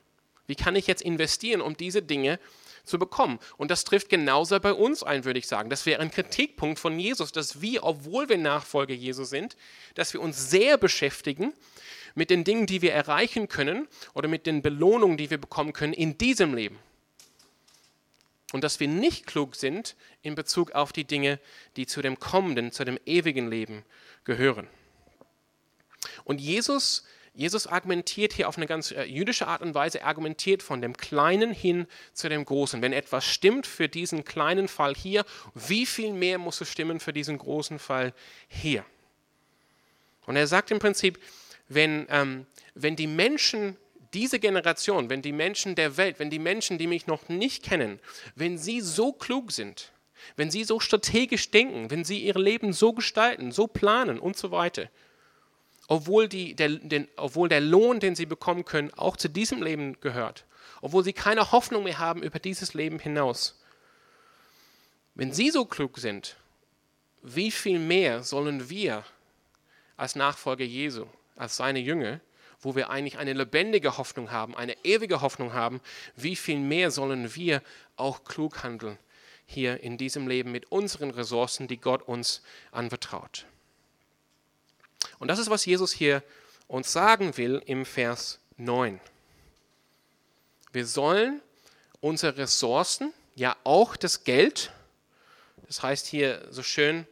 Wie 0.47 0.57
kann 0.57 0.77
ich 0.77 0.87
jetzt 0.87 1.03
investieren, 1.03 1.61
um 1.61 1.77
diese 1.77 2.03
Dinge 2.03 2.41
zu 2.85 2.99
bekommen? 2.99 3.39
Und 3.59 3.71
das 3.71 3.85
trifft 3.85 4.09
genauso 4.09 4.59
bei 4.59 4.73
uns 4.73 5.03
ein, 5.03 5.25
würde 5.25 5.39
ich 5.39 5.47
sagen. 5.47 5.71
Das 5.71 5.87
wäre 5.87 6.01
ein 6.01 6.11
Kritikpunkt 6.11 6.79
von 6.79 6.99
Jesus, 6.99 7.33
dass 7.33 7.61
wir, 7.61 7.85
obwohl 7.85 8.29
wir 8.29 8.39
Nachfolger 8.39 8.95
Jesus 8.95 9.31
sind, 9.31 9.57
dass 9.95 10.15
wir 10.15 10.21
uns 10.21 10.51
sehr 10.51 10.79
beschäftigen 10.79 11.53
mit 12.15 12.31
den 12.31 12.45
Dingen, 12.45 12.67
die 12.67 12.83
wir 12.83 12.93
erreichen 12.93 13.49
können 13.49 13.87
oder 14.15 14.27
mit 14.27 14.47
den 14.47 14.63
Belohnungen, 14.63 15.19
die 15.19 15.31
wir 15.31 15.39
bekommen 15.39 15.75
können 15.75 15.93
in 15.93 16.19
diesem 16.19 16.55
Leben. 16.55 16.79
Und 18.53 18.65
dass 18.65 18.81
wir 18.81 18.89
nicht 18.89 19.27
klug 19.27 19.55
sind 19.55 19.95
in 20.23 20.35
Bezug 20.35 20.73
auf 20.73 20.93
die 20.93 21.05
Dinge, 21.05 21.39
die 21.77 21.87
zu 21.87 22.01
dem 22.01 22.19
kommenden, 22.19 22.73
zu 22.73 22.85
dem 22.85 22.99
ewigen 23.05 23.51
Leben 23.51 23.85
gehören. 24.25 24.67
Und 26.29 26.43
Jesus, 26.43 27.05
Jesus 27.33 27.67
argumentiert 27.67 28.35
hier 28.35 28.51
auf 28.51 28.59
eine 28.59 28.67
ganz 28.67 28.91
äh, 28.91 29.05
jüdische 29.05 29.49
Art 29.49 29.63
und 29.63 29.75
Weise, 29.75 30.05
argumentiert 30.05 30.63
von 30.63 30.83
dem 30.83 30.95
Kleinen 30.95 31.53
hin 31.53 31.87
zu 32.13 32.29
dem 32.29 32.45
Großen. 32.45 32.83
Wenn 32.83 32.93
etwas 32.93 33.25
stimmt 33.25 33.67
für 33.67 33.89
diesen 33.89 34.27
kleinen 34.27 34.69
Fall 34.69 34.95
hier, 34.95 35.25
wie 35.55 35.87
viel 35.87 36.13
mehr 36.13 36.37
muss 36.37 36.61
es 36.61 36.71
stimmen 36.71 37.01
für 37.01 37.15
diesen 37.15 37.39
großen 37.39 37.79
Fall 37.79 38.13
hier? 38.47 38.85
Und 40.27 40.37
er 40.37 40.47
sagt 40.47 40.71
im 40.71 40.81
Prinzip, 40.81 41.19
wenn, 41.69 42.07
ähm, 42.11 42.45
wenn 42.75 42.95
die 42.95 43.07
Menschen 43.07 43.79
diese 44.13 44.39
Generation, 44.39 45.09
wenn 45.09 45.23
die 45.23 45.33
Menschen 45.33 45.77
der 45.77 45.97
Welt, 45.97 46.19
wenn 46.19 46.29
die 46.29 46.39
Menschen, 46.39 46.77
die 46.77 46.87
mich 46.87 47.07
noch 47.07 47.31
nicht 47.31 47.63
kennen, 47.63 48.01
wenn 48.35 48.59
sie 48.59 48.83
so 48.83 49.15
klug 49.15 49.51
sind, 49.51 49.93
wenn 50.37 50.51
sie 50.51 50.65
so 50.65 50.79
strategisch 50.79 51.51
denken, 51.51 51.91
wenn 51.91 52.05
sie 52.05 52.19
ihr 52.19 52.35
Leben 52.35 52.75
so 52.75 52.93
gestalten, 52.93 53.51
so 53.51 53.67
planen 53.67 54.19
und 54.19 54.37
so 54.37 54.51
weiter, 54.51 54.91
obwohl, 55.89 56.29
die, 56.29 56.55
der, 56.55 56.69
den, 56.69 57.09
obwohl 57.17 57.49
der 57.49 57.63
Lohn, 57.63 57.99
den 57.99 58.15
sie 58.15 58.27
bekommen 58.27 58.65
können, 58.65 58.93
auch 58.95 59.17
zu 59.17 59.29
diesem 59.29 59.63
Leben 59.63 59.99
gehört, 60.01 60.45
obwohl 60.83 61.03
sie 61.03 61.15
keine 61.15 61.51
Hoffnung 61.51 61.83
mehr 61.83 61.99
haben 61.99 62.23
über 62.23 62.39
dieses 62.39 62.75
Leben 62.75 62.99
hinaus. 62.99 63.59
Wenn 65.15 65.33
sie 65.33 65.51
so 65.51 65.65
klug 65.65 65.99
sind, 65.99 66.37
wie 67.23 67.51
viel 67.51 67.79
mehr 67.79 68.23
sollen 68.23 68.71
wir 68.71 69.03
als 69.97 70.15
Nachfolger 70.15 70.65
Jesu, 70.65 71.07
als 71.35 71.57
seine 71.57 71.81
Jünger, 71.81 72.21
wo 72.61 72.77
wir 72.77 72.91
eigentlich 72.91 73.19
eine 73.19 73.33
lebendige 73.33 73.97
Hoffnung 73.97 74.31
haben, 74.31 74.57
eine 74.57 74.77
ewige 74.85 75.23
Hoffnung 75.23 75.55
haben, 75.55 75.81
wie 76.17 76.37
viel 76.37 76.59
mehr 76.59 76.91
sollen 76.91 77.35
wir 77.35 77.63
auch 77.97 78.25
klug 78.25 78.63
handeln 78.63 78.99
hier 79.47 79.83
in 79.83 79.97
diesem 79.97 80.29
Leben 80.29 80.53
mit 80.53 80.71
unseren 80.71 81.11
Ressourcen, 81.11 81.67
die 81.67 81.79
Gott 81.79 82.03
uns 82.03 82.43
anvertraut. 82.73 83.47
Und 85.19 85.29
das 85.29 85.39
ist, 85.39 85.51
was 85.51 85.65
Jesus 85.65 85.93
hier 85.93 86.23
uns 86.67 86.93
sagen 86.93 87.37
will 87.37 87.63
im 87.67 87.85
Vers 87.85 88.41
9. 88.57 89.01
Wir 90.73 90.87
sollen 90.87 91.41
unsere 92.01 92.37
Ressourcen, 92.37 93.13
ja 93.35 93.57
auch 93.65 93.97
das 93.97 94.25
Geld, 94.25 94.73
das 95.67 95.83
heißt 95.83 96.07
hier 96.07 96.47
so 96.51 96.63
schön 96.63 97.07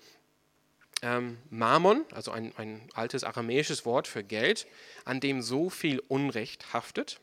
ähm, 1.02 1.38
Mammon, 1.50 2.04
also 2.12 2.30
ein, 2.30 2.52
ein 2.56 2.88
altes 2.94 3.24
aramäisches 3.24 3.84
Wort 3.84 4.08
für 4.08 4.24
Geld, 4.24 4.66
an 5.04 5.20
dem 5.20 5.42
so 5.42 5.70
viel 5.70 6.00
Unrecht 6.08 6.72
haftet, 6.72 7.20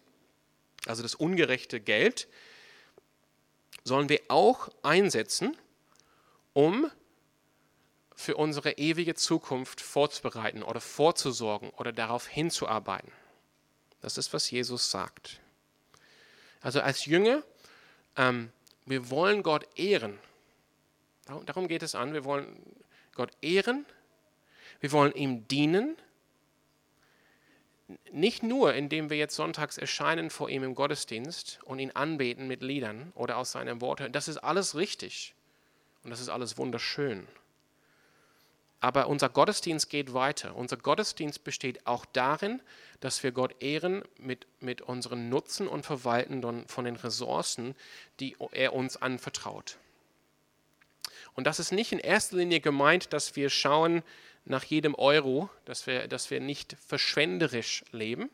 also 0.85 1.03
das 1.03 1.15
ungerechte 1.15 1.79
Geld, 1.79 2.27
sollen 3.83 4.09
wir 4.09 4.21
auch 4.29 4.69
einsetzen, 4.81 5.57
um 6.53 6.89
für 8.23 8.37
unsere 8.37 8.71
ewige 8.77 9.15
Zukunft 9.15 9.81
vorzubereiten 9.81 10.63
oder 10.63 10.79
vorzusorgen 10.79 11.69
oder 11.71 11.91
darauf 11.91 12.25
hinzuarbeiten. 12.25 13.11
Das 13.99 14.17
ist, 14.17 14.33
was 14.33 14.49
Jesus 14.49 14.89
sagt. 14.89 15.41
Also 16.61 16.79
als 16.79 17.05
Jünger, 17.05 17.43
ähm, 18.15 18.51
wir 18.85 19.09
wollen 19.09 19.43
Gott 19.43 19.67
ehren. 19.77 20.17
Darum 21.45 21.67
geht 21.67 21.83
es 21.83 21.95
an. 21.95 22.13
Wir 22.13 22.23
wollen 22.23 22.47
Gott 23.13 23.31
ehren. 23.41 23.85
Wir 24.79 24.93
wollen 24.93 25.13
ihm 25.13 25.47
dienen. 25.49 25.97
Nicht 28.11 28.41
nur, 28.41 28.73
indem 28.73 29.09
wir 29.09 29.17
jetzt 29.17 29.35
sonntags 29.35 29.77
erscheinen 29.77 30.29
vor 30.29 30.49
ihm 30.49 30.63
im 30.63 30.75
Gottesdienst 30.75 31.59
und 31.65 31.79
ihn 31.79 31.91
anbeten 31.91 32.47
mit 32.47 32.61
Liedern 32.61 33.11
oder 33.15 33.37
aus 33.37 33.51
seinem 33.51 33.81
Wort 33.81 33.99
hören. 33.99 34.13
Das 34.13 34.29
ist 34.29 34.37
alles 34.37 34.75
richtig 34.75 35.35
und 36.03 36.09
das 36.09 36.21
ist 36.21 36.29
alles 36.29 36.57
wunderschön. 36.57 37.27
Aber 38.83 39.07
unser 39.07 39.29
Gottesdienst 39.29 39.89
geht 39.89 40.13
weiter. 40.13 40.57
Unser 40.57 40.75
Gottesdienst 40.75 41.45
besteht 41.45 41.87
auch 41.87 42.03
darin, 42.03 42.61
dass 42.99 43.23
wir 43.23 43.31
Gott 43.31 43.63
ehren 43.63 44.03
mit, 44.17 44.45
mit 44.59 44.81
unseren 44.81 45.29
Nutzen 45.29 45.69
und 45.69 45.85
Verwalten 45.85 46.67
von 46.67 46.83
den 46.83 46.97
Ressourcen, 46.97 47.75
die 48.19 48.35
er 48.51 48.73
uns 48.73 49.01
anvertraut. 49.01 49.77
Und 51.33 51.47
das 51.47 51.59
ist 51.59 51.71
nicht 51.71 51.93
in 51.93 51.99
erster 51.99 52.35
Linie 52.35 52.59
gemeint, 52.59 53.13
dass 53.13 53.37
wir 53.37 53.49
schauen 53.49 54.03
nach 54.43 54.65
jedem 54.65 54.95
Euro, 54.95 55.49
dass 55.63 55.87
wir, 55.87 56.09
dass 56.09 56.29
wir 56.29 56.41
nicht 56.41 56.75
verschwenderisch 56.85 57.85
leben. 57.93 58.29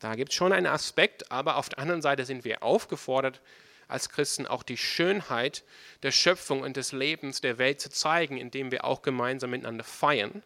Da 0.00 0.14
gibt 0.14 0.30
es 0.30 0.36
schon 0.36 0.54
einen 0.54 0.68
Aspekt, 0.68 1.30
aber 1.30 1.56
auf 1.56 1.68
der 1.68 1.80
anderen 1.80 2.00
Seite 2.00 2.24
sind 2.24 2.46
wir 2.46 2.62
aufgefordert, 2.62 3.42
als 3.88 4.08
Christen 4.08 4.46
auch 4.46 4.62
die 4.62 4.76
Schönheit 4.76 5.64
der 6.02 6.10
Schöpfung 6.10 6.62
und 6.62 6.76
des 6.76 6.92
Lebens 6.92 7.40
der 7.40 7.58
Welt 7.58 7.80
zu 7.80 7.90
zeigen, 7.90 8.36
indem 8.36 8.70
wir 8.70 8.84
auch 8.84 9.02
gemeinsam 9.02 9.50
miteinander 9.50 9.84
feiern. 9.84 10.42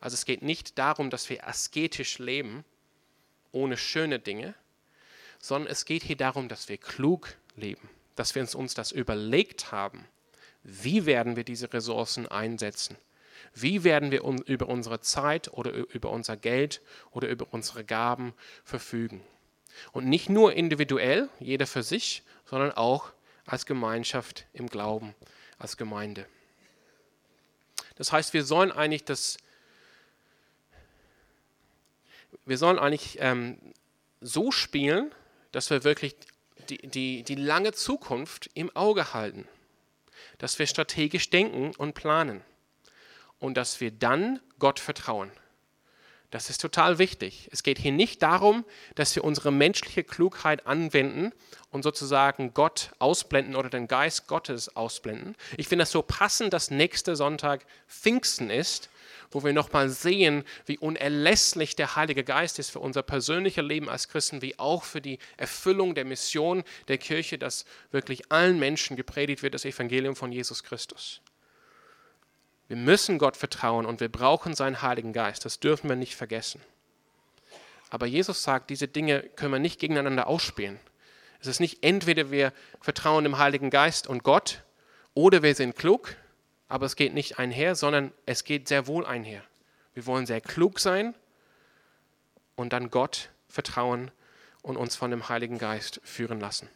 Also 0.00 0.14
es 0.14 0.24
geht 0.24 0.42
nicht 0.42 0.78
darum, 0.78 1.10
dass 1.10 1.30
wir 1.30 1.46
asketisch 1.46 2.18
leben, 2.18 2.64
ohne 3.52 3.76
schöne 3.76 4.18
Dinge, 4.18 4.54
sondern 5.38 5.70
es 5.70 5.84
geht 5.84 6.02
hier 6.02 6.16
darum, 6.16 6.48
dass 6.48 6.68
wir 6.68 6.78
klug 6.78 7.36
leben, 7.56 7.88
dass 8.16 8.34
wir 8.34 8.42
uns 8.54 8.74
das 8.74 8.92
überlegt 8.92 9.72
haben. 9.72 10.06
Wie 10.62 11.06
werden 11.06 11.36
wir 11.36 11.44
diese 11.44 11.72
Ressourcen 11.72 12.26
einsetzen? 12.26 12.96
Wie 13.54 13.84
werden 13.84 14.10
wir 14.10 14.22
über 14.46 14.68
unsere 14.68 15.00
Zeit 15.00 15.52
oder 15.52 15.72
über 15.72 16.10
unser 16.10 16.36
Geld 16.36 16.80
oder 17.10 17.28
über 17.28 17.46
unsere 17.50 17.84
Gaben 17.84 18.34
verfügen? 18.64 19.22
Und 19.92 20.06
nicht 20.06 20.28
nur 20.28 20.54
individuell, 20.54 21.28
jeder 21.38 21.66
für 21.66 21.82
sich, 21.82 22.22
sondern 22.52 22.72
auch 22.72 23.12
als 23.46 23.64
Gemeinschaft 23.64 24.44
im 24.52 24.68
Glauben, 24.68 25.14
als 25.58 25.78
Gemeinde. 25.78 26.26
Das 27.94 28.12
heißt, 28.12 28.34
wir 28.34 28.44
sollen 28.44 28.70
eigentlich 28.70 29.06
das, 29.06 29.38
wir 32.44 32.58
sollen 32.58 32.78
eigentlich 32.78 33.16
ähm, 33.20 33.58
so 34.20 34.52
spielen, 34.52 35.14
dass 35.52 35.70
wir 35.70 35.82
wirklich 35.82 36.14
die, 36.68 36.76
die, 36.76 37.22
die 37.22 37.36
lange 37.36 37.72
Zukunft 37.72 38.50
im 38.52 38.68
Auge 38.76 39.14
halten, 39.14 39.48
dass 40.36 40.58
wir 40.58 40.66
strategisch 40.66 41.30
denken 41.30 41.74
und 41.78 41.94
planen 41.94 42.42
und 43.38 43.56
dass 43.56 43.80
wir 43.80 43.92
dann 43.92 44.40
Gott 44.58 44.78
vertrauen. 44.78 45.32
Das 46.32 46.48
ist 46.48 46.62
total 46.62 46.98
wichtig. 46.98 47.50
Es 47.52 47.62
geht 47.62 47.78
hier 47.78 47.92
nicht 47.92 48.22
darum, 48.22 48.64
dass 48.94 49.14
wir 49.14 49.22
unsere 49.22 49.52
menschliche 49.52 50.02
Klugheit 50.02 50.66
anwenden 50.66 51.30
und 51.70 51.82
sozusagen 51.82 52.54
Gott 52.54 52.90
ausblenden 52.98 53.54
oder 53.54 53.68
den 53.68 53.86
Geist 53.86 54.28
Gottes 54.28 54.74
ausblenden. 54.74 55.36
Ich 55.58 55.68
finde 55.68 55.82
das 55.82 55.90
so 55.90 56.00
passend, 56.00 56.54
dass 56.54 56.70
nächster 56.70 57.16
Sonntag 57.16 57.66
Pfingsten 57.86 58.48
ist, 58.48 58.88
wo 59.30 59.44
wir 59.44 59.52
nochmal 59.52 59.90
sehen, 59.90 60.44
wie 60.64 60.78
unerlässlich 60.78 61.76
der 61.76 61.96
Heilige 61.96 62.24
Geist 62.24 62.58
ist 62.58 62.70
für 62.70 62.80
unser 62.80 63.02
persönliches 63.02 63.62
Leben 63.62 63.90
als 63.90 64.08
Christen, 64.08 64.40
wie 64.40 64.58
auch 64.58 64.84
für 64.84 65.02
die 65.02 65.18
Erfüllung 65.36 65.94
der 65.94 66.06
Mission 66.06 66.64
der 66.88 66.96
Kirche, 66.96 67.36
dass 67.36 67.66
wirklich 67.90 68.32
allen 68.32 68.58
Menschen 68.58 68.96
gepredigt 68.96 69.42
wird, 69.42 69.52
das 69.52 69.66
Evangelium 69.66 70.16
von 70.16 70.32
Jesus 70.32 70.64
Christus. 70.64 71.20
Wir 72.72 72.78
müssen 72.78 73.18
Gott 73.18 73.36
vertrauen 73.36 73.84
und 73.84 74.00
wir 74.00 74.08
brauchen 74.08 74.54
seinen 74.54 74.80
Heiligen 74.80 75.12
Geist. 75.12 75.44
Das 75.44 75.60
dürfen 75.60 75.90
wir 75.90 75.96
nicht 75.96 76.16
vergessen. 76.16 76.58
Aber 77.90 78.06
Jesus 78.06 78.42
sagt, 78.42 78.70
diese 78.70 78.88
Dinge 78.88 79.20
können 79.36 79.52
wir 79.52 79.58
nicht 79.58 79.78
gegeneinander 79.78 80.26
ausspielen. 80.26 80.80
Es 81.38 81.48
ist 81.48 81.60
nicht 81.60 81.84
entweder 81.84 82.30
wir 82.30 82.50
vertrauen 82.80 83.24
dem 83.24 83.36
Heiligen 83.36 83.68
Geist 83.68 84.06
und 84.06 84.24
Gott 84.24 84.62
oder 85.12 85.42
wir 85.42 85.54
sind 85.54 85.76
klug, 85.76 86.16
aber 86.66 86.86
es 86.86 86.96
geht 86.96 87.12
nicht 87.12 87.38
einher, 87.38 87.74
sondern 87.74 88.10
es 88.24 88.42
geht 88.42 88.68
sehr 88.68 88.86
wohl 88.86 89.04
einher. 89.04 89.44
Wir 89.92 90.06
wollen 90.06 90.24
sehr 90.24 90.40
klug 90.40 90.80
sein 90.80 91.14
und 92.56 92.72
dann 92.72 92.90
Gott 92.90 93.28
vertrauen 93.50 94.10
und 94.62 94.78
uns 94.78 94.96
von 94.96 95.10
dem 95.10 95.28
Heiligen 95.28 95.58
Geist 95.58 96.00
führen 96.04 96.40
lassen. 96.40 96.70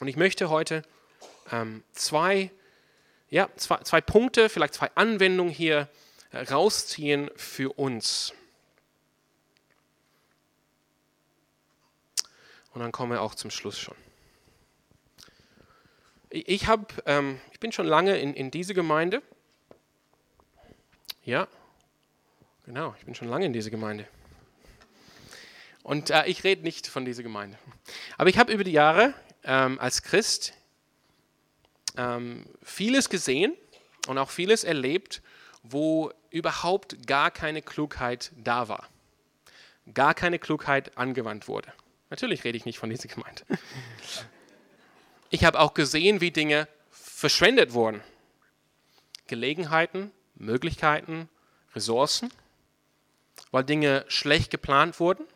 Und 0.00 0.08
ich 0.08 0.16
möchte 0.16 0.50
heute 0.50 0.82
ähm, 1.52 1.84
zwei, 1.92 2.50
ja, 3.30 3.48
zwei, 3.56 3.78
zwei 3.78 4.00
Punkte, 4.00 4.48
vielleicht 4.48 4.74
zwei 4.74 4.90
Anwendungen 4.94 5.52
hier 5.52 5.88
äh, 6.32 6.38
rausziehen 6.38 7.30
für 7.36 7.72
uns. 7.78 8.32
Und 12.72 12.80
dann 12.80 12.92
kommen 12.92 13.12
wir 13.12 13.22
auch 13.22 13.34
zum 13.34 13.50
Schluss 13.50 13.78
schon. 13.78 13.96
Ich, 16.30 16.66
hab, 16.66 17.02
ähm, 17.06 17.40
ich 17.52 17.60
bin 17.60 17.72
schon 17.72 17.86
lange 17.86 18.18
in, 18.18 18.34
in 18.34 18.50
diese 18.50 18.74
Gemeinde. 18.74 19.22
Ja, 21.24 21.48
genau, 22.66 22.94
ich 22.98 23.04
bin 23.04 23.14
schon 23.14 23.28
lange 23.28 23.46
in 23.46 23.52
dieser 23.52 23.70
Gemeinde. 23.70 24.06
Und 25.82 26.10
äh, 26.10 26.26
ich 26.26 26.44
rede 26.44 26.62
nicht 26.62 26.86
von 26.86 27.06
dieser 27.06 27.22
Gemeinde. 27.22 27.58
Aber 28.18 28.28
ich 28.28 28.38
habe 28.38 28.52
über 28.52 28.64
die 28.64 28.72
Jahre 28.72 29.14
ähm, 29.42 29.78
als 29.80 30.02
Christ 30.02 30.52
ähm, 31.98 32.46
vieles 32.62 33.10
gesehen 33.10 33.54
und 34.06 34.16
auch 34.16 34.30
vieles 34.30 34.64
erlebt, 34.64 35.20
wo 35.62 36.12
überhaupt 36.30 37.06
gar 37.06 37.30
keine 37.30 37.60
Klugheit 37.60 38.32
da 38.36 38.68
war. 38.68 38.88
Gar 39.92 40.14
keine 40.14 40.38
Klugheit 40.38 40.96
angewandt 40.96 41.48
wurde. 41.48 41.72
Natürlich 42.10 42.44
rede 42.44 42.56
ich 42.56 42.64
nicht 42.64 42.78
von 42.78 42.88
dieser 42.88 43.08
Gemeinde. 43.08 43.42
Ich 45.30 45.44
habe 45.44 45.60
auch 45.60 45.74
gesehen, 45.74 46.22
wie 46.22 46.30
Dinge 46.30 46.68
verschwendet 46.90 47.74
wurden. 47.74 48.02
Gelegenheiten, 49.26 50.10
Möglichkeiten, 50.36 51.28
Ressourcen, 51.74 52.32
weil 53.50 53.64
Dinge 53.64 54.06
schlecht 54.08 54.50
geplant 54.50 55.00
wurden, 55.00 55.26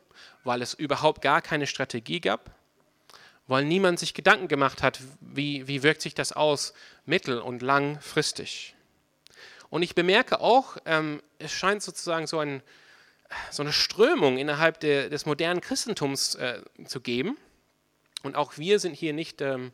weil 0.44 0.62
es 0.62 0.72
überhaupt 0.72 1.20
gar 1.20 1.42
keine 1.42 1.66
Strategie 1.66 2.20
gab, 2.20 2.50
weil 3.46 3.64
niemand 3.64 3.98
sich 3.98 4.14
Gedanken 4.14 4.48
gemacht 4.48 4.82
hat, 4.82 5.00
wie, 5.20 5.66
wie 5.68 5.82
wirkt 5.82 6.02
sich 6.02 6.14
das 6.14 6.32
aus 6.32 6.74
mittel- 7.04 7.40
und 7.40 7.62
langfristig. 7.62 8.74
Und 9.68 9.82
ich 9.82 9.94
bemerke 9.94 10.40
auch, 10.40 10.76
ähm, 10.84 11.22
es 11.38 11.52
scheint 11.52 11.82
sozusagen 11.82 12.26
so, 12.26 12.38
ein, 12.38 12.62
so 13.50 13.62
eine 13.62 13.72
Strömung 13.72 14.38
innerhalb 14.38 14.80
der, 14.80 15.08
des 15.08 15.26
modernen 15.26 15.60
Christentums 15.60 16.34
äh, 16.34 16.62
zu 16.84 17.00
geben. 17.00 17.36
Und 18.22 18.36
auch 18.36 18.58
wir 18.58 18.78
sind 18.78 18.94
hier 18.94 19.12
nicht 19.12 19.40
ähm, 19.40 19.72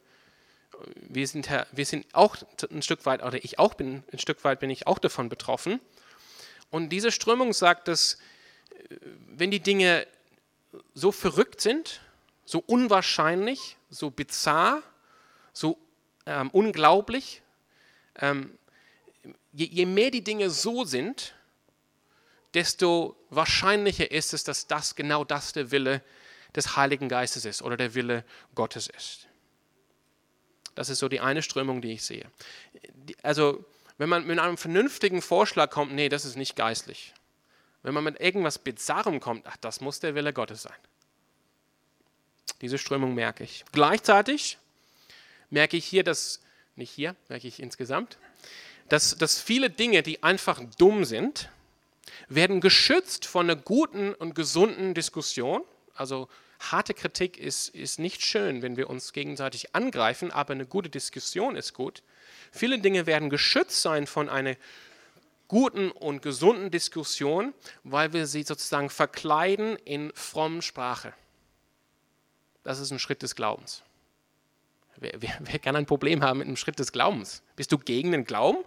wir 0.95 1.27
sind, 1.27 1.49
wir 1.73 1.87
sind 1.87 2.07
auch 2.13 2.37
ein 2.71 2.83
Stück 2.83 3.07
weit, 3.07 3.23
oder 3.23 3.43
ich 3.43 3.59
auch 3.59 3.75
bin, 3.75 4.05
ein 4.13 4.19
Stück 4.19 4.45
weit 4.45 4.61
bin 4.61 4.71
ich 4.71 4.87
auch 4.87 4.99
davon 4.99 5.29
betroffen. 5.29 5.81
Und 6.71 6.91
diese 6.91 7.11
Strömung 7.11 7.53
sagt, 7.53 7.89
dass 7.89 8.19
äh, 8.89 8.97
wenn 9.29 9.51
die 9.51 9.61
Dinge 9.61 10.07
so 10.95 11.13
verrückt 11.13 11.61
sind, 11.61 12.01
so 12.49 12.64
unwahrscheinlich, 12.67 13.76
so 13.90 14.11
bizarr, 14.11 14.83
so 15.52 15.76
ähm, 16.25 16.49
unglaublich, 16.50 17.43
ähm, 18.15 18.58
je, 19.52 19.67
je 19.67 19.84
mehr 19.84 20.11
die 20.11 20.25
Dinge 20.25 20.49
so 20.49 20.84
sind, 20.84 21.34
desto 22.54 23.17
wahrscheinlicher 23.28 24.11
ist 24.11 24.32
es, 24.32 24.45
dass 24.45 24.67
das 24.67 24.97
genau 24.97 25.25
das 25.25 25.52
der 25.52 25.71
Wille 25.73 26.02
des 26.56 26.75
Heiligen 26.75 27.11
Geistes 27.11 27.45
ist 27.45 27.61
oder 27.61 27.76
der 27.76 27.95
Wille 27.95 28.25
Gottes 28.54 28.87
ist. 28.87 29.28
Das 30.75 30.89
ist 30.89 31.00
so 31.00 31.11
die 31.11 31.21
eine 31.21 31.43
Strömung, 31.43 31.82
die 31.82 31.93
ich 31.93 32.02
sehe. 32.02 32.30
Also, 33.23 33.63
wenn 33.99 34.08
man 34.08 34.26
mit 34.26 34.39
einem 34.39 34.56
vernünftigen 34.56 35.21
Vorschlag 35.21 35.69
kommt, 35.69 35.93
nee, 35.93 36.08
das 36.08 36.25
ist 36.25 36.37
nicht 36.37 36.56
geistlich. 36.56 37.13
Wenn 37.82 37.93
man 37.93 38.04
mit 38.04 38.19
irgendwas 38.21 38.58
Bizarrem 38.58 39.21
kommt, 39.21 39.47
ach, 39.47 39.58
das 39.58 39.82
muss 39.82 40.00
der 40.00 40.15
Wille 40.15 40.32
Gottes 40.32 40.63
sein. 40.63 40.78
Diese 42.60 42.78
Strömung 42.78 43.14
merke 43.14 43.44
ich. 43.44 43.64
Gleichzeitig 43.73 44.58
merke 45.50 45.76
ich 45.76 45.84
hier, 45.84 46.04
dass, 46.04 46.40
nicht 46.76 46.90
hier, 46.90 47.14
merke 47.28 47.47
ich 47.47 47.60
insgesamt, 47.60 48.18
dass, 48.88 49.16
dass 49.16 49.40
viele 49.40 49.71
Dinge, 49.71 50.02
die 50.02 50.23
einfach 50.23 50.60
dumm 50.78 51.04
sind, 51.04 51.50
werden 52.28 52.60
geschützt 52.60 53.26
von 53.26 53.49
einer 53.49 53.60
guten 53.60 54.14
und 54.14 54.34
gesunden 54.34 54.94
Diskussion. 54.94 55.62
Also 55.94 56.28
harte 56.58 56.94
Kritik 56.94 57.38
ist, 57.38 57.68
ist 57.68 57.99
nicht 57.99 58.23
schön, 58.23 58.62
wenn 58.62 58.76
wir 58.76 58.90
uns 58.90 59.12
gegenseitig 59.12 59.75
angreifen, 59.75 60.32
aber 60.32 60.52
eine 60.52 60.66
gute 60.66 60.88
Diskussion 60.88 61.56
ist 61.56 61.75
gut. 61.75 62.02
Viele 62.50 62.78
Dinge 62.78 63.06
werden 63.06 63.30
geschützt 63.30 63.82
sein 63.82 64.06
von 64.06 64.28
einer 64.28 64.56
guten 65.49 65.90
und 65.90 66.23
gesunden 66.23 66.71
Diskussion, 66.71 67.54
weil 67.84 68.12
wir 68.12 68.26
sie 68.26 68.42
sozusagen 68.42 68.90
verkleiden 68.90 69.76
in 69.84 70.12
frommen 70.14 70.62
Sprache. 70.62 71.14
Das 72.69 72.81
ist 72.81 72.91
ein 72.91 72.99
Schritt 72.99 73.23
des 73.23 73.35
Glaubens. 73.35 73.83
Wer, 74.97 75.23
wer, 75.23 75.39
wer, 75.41 75.59
kann 75.59 75.75
ein 75.75 75.87
Problem 75.87 76.23
haben 76.23 76.41
mit 76.41 76.49
einem 76.49 76.59
Schritt 76.59 76.78
des 76.78 76.93
Glaubens? 76.93 77.43
Bist 77.57 77.73
du 77.73 77.78
gegen 77.78 78.13
den 78.13 78.25
Glauben? 78.25 78.59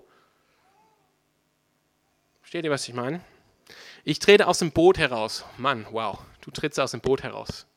Versteht 2.40 2.66
ihr, 2.66 2.72
was 2.72 2.88
ich 2.88 2.96
meine? 2.96 3.22
Ich 4.04 4.18
trete 4.18 4.48
aus 4.48 4.58
dem 4.58 4.72
Boot 4.72 4.98
heraus. 4.98 5.46
Mann, 5.58 5.86
wow, 5.92 6.18
du 6.42 6.50
trittst 6.50 6.80
aus 6.80 6.90
dem 6.90 7.02
Boot 7.02 7.22
heraus. 7.22 7.68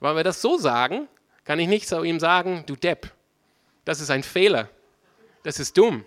Weil 0.00 0.16
wir 0.16 0.24
das 0.24 0.42
so 0.42 0.58
sagen, 0.58 1.06
kann 1.44 1.60
ich 1.60 1.68
nicht 1.68 1.86
zu 1.86 2.02
ihm 2.02 2.18
sagen, 2.18 2.64
du 2.66 2.74
Depp, 2.74 3.12
das 3.84 4.00
ist 4.00 4.10
ein 4.10 4.24
Fehler, 4.24 4.70
das 5.44 5.60
ist 5.60 5.78
dumm. 5.78 6.04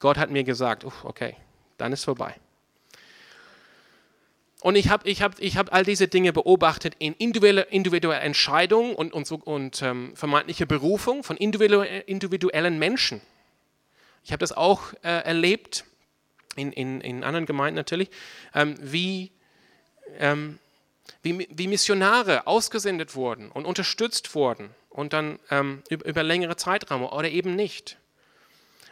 Gott 0.00 0.18
hat 0.18 0.30
mir 0.30 0.42
gesagt, 0.42 0.84
okay, 1.04 1.36
dann 1.78 1.92
ist 1.92 2.02
vorbei. 2.02 2.34
Und 4.64 4.76
ich 4.76 4.88
habe 4.88 5.06
ich 5.06 5.20
hab, 5.20 5.38
ich 5.40 5.58
hab 5.58 5.74
all 5.74 5.84
diese 5.84 6.08
Dinge 6.08 6.32
beobachtet 6.32 6.94
in 6.98 7.12
individueller 7.12 7.70
individuelle 7.70 8.22
Entscheidungen 8.22 8.94
und, 8.94 9.12
und, 9.12 9.30
und 9.30 9.82
ähm, 9.82 10.16
vermeintliche 10.16 10.64
Berufung 10.64 11.22
von 11.22 11.36
individuellen 11.36 12.78
Menschen. 12.78 13.20
Ich 14.24 14.32
habe 14.32 14.38
das 14.38 14.52
auch 14.52 14.94
äh, 15.02 15.22
erlebt, 15.22 15.84
in, 16.56 16.72
in, 16.72 17.02
in 17.02 17.24
anderen 17.24 17.44
Gemeinden 17.44 17.76
natürlich, 17.76 18.08
ähm, 18.54 18.76
wie 18.80 19.32
ähm, 20.18 20.58
wie, 21.20 21.46
wie 21.50 21.68
Missionare 21.68 22.46
ausgesendet 22.46 23.14
wurden 23.14 23.50
und 23.50 23.66
unterstützt 23.66 24.34
wurden 24.34 24.70
und 24.88 25.12
dann 25.12 25.38
ähm, 25.50 25.82
über, 25.90 26.06
über, 26.06 26.22
längere 26.22 26.56
Zeitraum 26.56 27.02
oder 27.02 27.28
eben 27.28 27.54
nicht. 27.54 27.98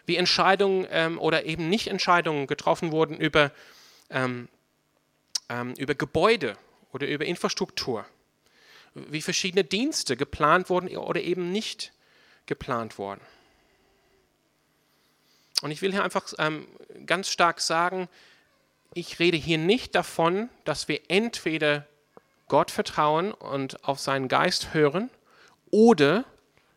Wie 0.05 0.17
Entscheidungen 0.17 0.87
ähm, 0.91 1.19
oder 1.19 1.47
eben 1.47 1.71
nicht 1.71 1.87
Entscheidungen 1.87 2.47
getroffen 2.47 2.93
wurden 2.93 3.17
über, 3.17 3.53
ähm, 5.53 5.75
über 5.79 5.95
Gebäude 5.95 6.57
oder 6.93 7.07
über 7.07 7.25
Infrastruktur. 7.27 8.07
Wie 8.95 9.23
verschiedene 9.23 9.65
Dienste 9.65 10.17
geplant 10.17 10.71
wurden 10.71 10.95
oder 10.97 11.21
eben 11.21 11.53
nicht 11.53 11.93
geplant 12.47 12.99
wurden. 12.99 13.21
Und 15.63 15.71
ich 15.71 15.81
will 15.81 15.93
hier 15.93 16.03
einfach 16.03 16.33
ähm, 16.39 16.67
ganz 17.07 17.31
stark 17.31 17.61
sagen, 17.61 18.09
ich 18.95 19.19
rede 19.19 19.37
hier 19.37 19.59
nicht 19.59 19.95
davon, 19.95 20.51
dass 20.65 20.89
wir 20.89 21.01
entweder 21.09 21.87
Gott 22.49 22.71
vertrauen 22.71 23.33
und 23.33 23.85
auf 23.85 23.99
seinen 23.99 24.29
Geist 24.29 24.75
hören 24.75 25.09
oder 25.71 26.25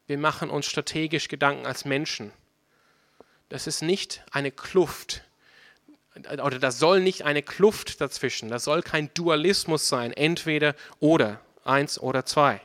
wir 0.08 0.18
machen 0.18 0.50
uns 0.50 0.68
strategisch 0.68 1.28
Gedanken 1.28 1.66
als 1.66 1.84
Menschen. 1.84 2.32
Das 3.50 3.68
ist 3.68 3.82
nicht 3.82 4.24
eine 4.32 4.52
Kluft 4.52 5.25
oder 6.44 6.60
das 6.60 6.80
soll 6.80 7.02
nicht 7.02 7.24
eine 7.24 7.44
Kluft 7.44 8.00
dazwischen. 8.02 8.50
Das 8.50 8.64
soll 8.64 8.82
kein 8.82 9.14
Dualismus 9.14 9.88
sein, 9.90 10.14
entweder 10.14 10.76
oder, 11.00 11.42
eins 11.64 12.00
oder 12.00 12.26
zwei. 12.26 12.62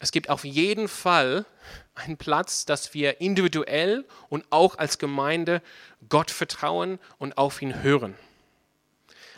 Es 0.00 0.12
gibt 0.12 0.30
auf 0.30 0.44
jeden 0.44 0.88
Fall 0.88 1.44
einen 1.94 2.16
Platz, 2.16 2.64
dass 2.64 2.94
wir 2.94 3.20
individuell 3.20 4.06
und 4.30 4.46
auch 4.48 4.78
als 4.78 4.98
Gemeinde 4.98 5.60
Gott 6.08 6.30
vertrauen 6.30 6.98
und 7.18 7.36
auf 7.36 7.60
ihn 7.60 7.82
hören. 7.82 8.14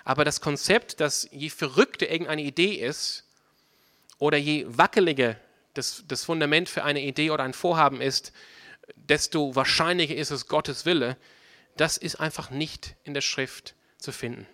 Aber 0.04 0.24
das 0.24 0.40
Konzept, 0.40 1.00
dass 1.00 1.28
je 1.32 1.50
verrückter 1.50 2.08
irgendeine 2.08 2.42
Idee 2.42 2.74
ist 2.74 3.24
oder 4.18 4.38
je 4.38 4.64
wackeliger 4.68 5.36
das, 5.74 6.04
das 6.06 6.24
Fundament 6.24 6.68
für 6.68 6.84
eine 6.84 7.00
Idee 7.00 7.30
oder 7.30 7.42
ein 7.42 7.54
Vorhaben 7.54 8.00
ist, 8.00 8.32
desto 8.96 9.54
wahrscheinlicher 9.54 10.14
ist 10.14 10.30
es 10.30 10.46
Gottes 10.46 10.86
Wille, 10.86 11.16
das 11.76 11.96
ist 11.96 12.16
einfach 12.16 12.50
nicht 12.50 12.96
in 13.04 13.14
der 13.14 13.20
Schrift 13.20 13.74
zu 13.98 14.12
finden. 14.12 14.46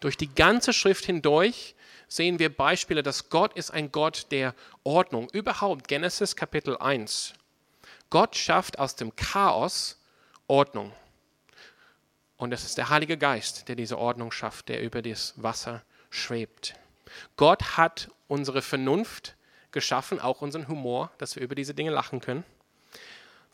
Durch 0.00 0.16
die 0.16 0.32
ganze 0.34 0.72
Schrift 0.72 1.06
hindurch 1.06 1.74
sehen 2.08 2.38
wir 2.38 2.54
Beispiele, 2.54 3.02
dass 3.02 3.30
Gott 3.30 3.54
ist 3.54 3.70
ein 3.70 3.90
Gott 3.90 4.26
der 4.30 4.54
Ordnung. 4.82 5.28
Überhaupt 5.30 5.88
Genesis 5.88 6.36
Kapitel 6.36 6.76
1. 6.76 7.32
Gott 8.10 8.36
schafft 8.36 8.78
aus 8.78 8.96
dem 8.96 9.16
Chaos 9.16 10.00
Ordnung. 10.46 10.92
Und 12.36 12.52
es 12.52 12.64
ist 12.64 12.78
der 12.78 12.90
Heilige 12.90 13.16
Geist, 13.16 13.68
der 13.68 13.76
diese 13.76 13.98
Ordnung 13.98 14.30
schafft, 14.30 14.68
der 14.68 14.82
über 14.82 15.00
das 15.02 15.34
Wasser 15.36 15.82
schwebt. 16.10 16.74
Gott 17.36 17.76
hat 17.76 18.10
unsere 18.28 18.62
Vernunft 18.62 19.36
geschaffen, 19.70 20.20
auch 20.20 20.42
unseren 20.42 20.68
Humor, 20.68 21.10
dass 21.18 21.36
wir 21.36 21.42
über 21.42 21.54
diese 21.54 21.74
Dinge 21.74 21.90
lachen 21.90 22.20
können. 22.20 22.44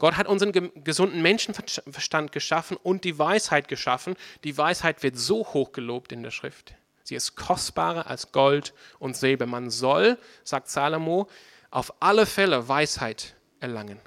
Gott 0.01 0.17
hat 0.17 0.27
unseren 0.27 0.73
gesunden 0.83 1.21
Menschenverstand 1.21 2.33
geschaffen 2.33 2.79
und 2.79 3.05
die 3.05 3.19
Weisheit 3.19 3.69
geschaffen. 3.69 4.17
Die 4.45 4.57
Weisheit 4.57 5.03
wird 5.03 5.19
so 5.19 5.47
hoch 5.47 5.73
gelobt 5.73 6.11
in 6.11 6.23
der 6.23 6.31
Schrift. 6.31 6.75
Sie 7.05 7.15
ist 7.15 7.37
kostbarer 7.37 8.07
als 8.07 8.33
Gold 8.33 8.73
und 8.99 9.15
Silber. 9.15 9.45
Man 9.45 9.69
soll, 9.69 10.17
sagt 10.43 10.71
Salomo, 10.71 11.29
auf 11.71 11.93
alle 12.01 12.25
Fälle 12.25 12.67
Weisheit 12.67 13.35
erlangen. 13.61 14.01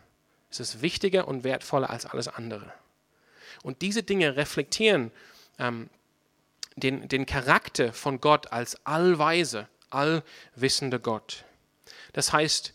Es 0.49 0.59
ist 0.59 0.81
wichtiger 0.81 1.27
und 1.27 1.43
wertvoller 1.43 1.91
als 1.91 2.07
alles 2.07 2.27
andere. 2.27 2.73
Und 3.61 3.83
diese 3.83 4.01
Dinge 4.01 4.35
reflektieren 4.35 5.11
ähm, 5.59 5.91
den, 6.75 7.07
den 7.07 7.27
Charakter 7.27 7.93
von 7.93 8.19
Gott 8.19 8.51
als 8.51 8.83
allweise, 8.83 9.67
allwissender 9.91 10.97
Gott. 10.97 11.45
Das 12.13 12.33
heißt, 12.33 12.73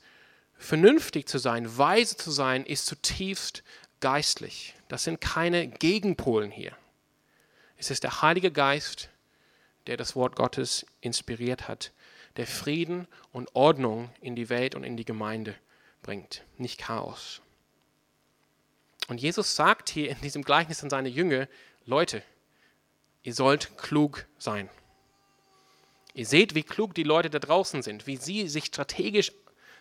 Vernünftig 0.59 1.29
zu 1.29 1.39
sein, 1.39 1.79
weise 1.79 2.17
zu 2.17 2.31
sein, 2.31 2.67
ist 2.67 2.87
zutiefst 2.87 3.63
geistlich. 4.01 4.75
Das 4.89 5.05
sind 5.05 5.21
keine 5.21 5.69
Gegenpolen 5.69 6.51
hier. 6.51 6.77
Es 7.77 7.91
ist 7.91 8.03
der 8.03 8.23
Heilige 8.23 8.51
Geist, 8.51 9.09
der 9.87 9.97
das 9.97 10.17
Wort 10.17 10.37
Gottes 10.37 10.85
inspiriert 11.01 11.69
hat, 11.69 11.93
der 12.37 12.47
Frieden 12.47 13.07
und 13.33 13.55
Ordnung 13.55 14.11
in 14.21 14.35
die 14.37 14.49
Welt 14.49 14.75
und 14.75 14.85
in 14.85 14.97
die 14.97 15.05
Gemeinde 15.05 15.55
bringt, 16.03 16.45
nicht 16.57 16.79
Chaos. 16.79 17.41
Und 19.09 19.21
Jesus 19.21 19.57
sagt 19.57 19.89
hier 19.89 20.11
in 20.11 20.21
diesem 20.21 20.43
Gleichnis 20.43 20.83
an 20.83 20.91
seine 20.91 21.09
Jünger, 21.09 21.49
Leute, 21.85 22.23
ihr 23.23 23.33
sollt 23.33 23.79
klug 23.79 24.27
sein. 24.39 24.69
Ihr 26.15 26.27
seht, 26.27 26.55
wie 26.55 26.65
klug 26.65 26.95
die 26.95 27.05
Leute 27.05 27.31
da 27.31 27.39
draußen 27.39 27.83
sind, 27.83 28.07
wie 28.07 28.17
sie 28.17 28.49
sich 28.49 28.67
strategisch 28.67 29.33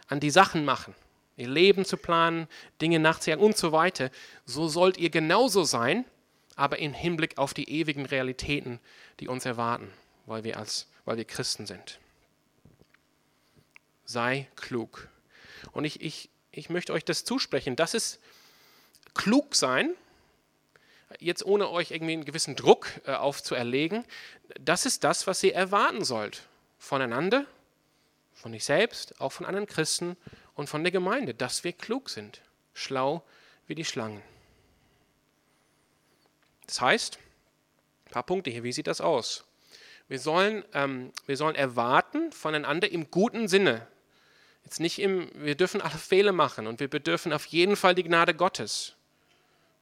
an 0.08 0.20
die 0.20 0.30
Sachen 0.30 0.66
machen, 0.66 0.96
ihr 1.36 1.48
Leben 1.48 1.86
zu 1.86 1.98
planen, 1.98 2.48
Dinge 2.82 3.00
nachzujagen 3.00 3.44
und 3.44 3.58
so 3.58 3.72
weiter, 3.72 4.10
so 4.46 4.68
sollt 4.68 4.98
ihr 4.98 5.10
genauso 5.10 5.64
sein, 5.64 6.06
aber 6.56 6.80
im 6.80 6.94
Hinblick 6.94 7.38
auf 7.38 7.54
die 7.54 7.70
ewigen 7.70 8.06
Realitäten, 8.06 8.80
die 9.20 9.28
uns 9.28 9.46
erwarten, 9.46 9.92
weil 10.26 10.44
wir, 10.44 10.58
als, 10.58 10.88
weil 11.06 11.18
wir 11.18 11.26
Christen 11.26 11.68
sind. 11.68 12.00
Sei 14.06 14.48
klug. 14.56 15.10
Und 15.72 15.86
ich, 15.86 16.02
ich, 16.02 16.30
ich 16.52 16.70
möchte 16.70 16.94
euch 16.94 17.06
das 17.06 17.24
zusprechen. 17.24 17.76
Das 17.76 17.94
ist 17.94 18.20
klug 19.14 19.56
sein, 19.56 19.94
jetzt 21.20 21.46
ohne 21.46 21.70
euch 21.70 21.92
irgendwie 21.92 22.14
einen 22.14 22.26
gewissen 22.26 22.56
Druck 22.56 22.90
äh, 23.06 23.14
aufzuerlegen, 23.14 24.04
das 24.60 24.86
ist 24.86 25.04
das, 25.04 25.28
was 25.28 25.44
ihr 25.44 25.54
erwarten 25.54 26.04
sollt 26.04 26.44
voneinander 26.80 27.46
von 28.38 28.52
dich 28.52 28.64
selbst, 28.64 29.20
auch 29.20 29.32
von 29.32 29.46
anderen 29.46 29.68
Christen 29.68 30.16
und 30.54 30.70
von 30.70 30.84
der 30.84 30.92
Gemeinde, 30.92 31.34
dass 31.34 31.64
wir 31.64 31.74
klug 31.74 32.10
sind, 32.10 32.42
schlau 32.74 33.24
wie 33.66 33.76
die 33.76 33.86
Schlangen. 33.86 34.22
Das 36.68 36.80
heißt, 36.80 37.18
ein 38.06 38.12
paar 38.12 38.24
Punkte 38.24 38.50
hier, 38.50 38.64
wie 38.64 38.72
sieht 38.72 38.88
das 38.88 39.02
aus? 39.02 39.46
Wir 40.08 40.20
sollen, 40.20 40.64
ähm, 40.74 41.12
wir 41.26 41.36
sollen 41.36 41.56
erwarten 41.56 42.32
voneinander 42.32 42.90
im 42.92 43.10
guten 43.12 43.48
Sinne. 43.48 43.88
Jetzt 44.64 44.80
nicht 44.80 45.00
im, 45.00 45.30
wir 45.34 45.56
dürfen 45.56 45.82
alle 45.82 45.98
Fehler 45.98 46.32
machen 46.32 46.68
und 46.68 46.80
wir 46.80 46.90
bedürfen 46.90 47.34
auf 47.34 47.46
jeden 47.46 47.76
Fall 47.76 47.96
die 47.96 48.04
Gnade 48.04 48.34
Gottes. 48.34 48.94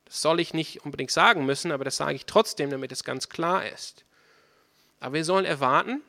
Das 0.06 0.22
soll 0.22 0.40
ich 0.40 0.54
nicht 0.54 0.86
unbedingt 0.86 1.12
sagen 1.12 1.46
müssen, 1.46 1.72
aber 1.72 1.84
das 1.84 1.98
sage 1.98 2.16
ich 2.16 2.26
trotzdem, 2.26 2.70
damit 2.70 2.92
es 2.92 3.04
ganz 3.04 3.28
klar 3.30 3.68
ist. 3.68 4.06
Aber 5.00 5.16
wir 5.16 5.26
sollen 5.26 5.46
erwarten, 5.46 6.02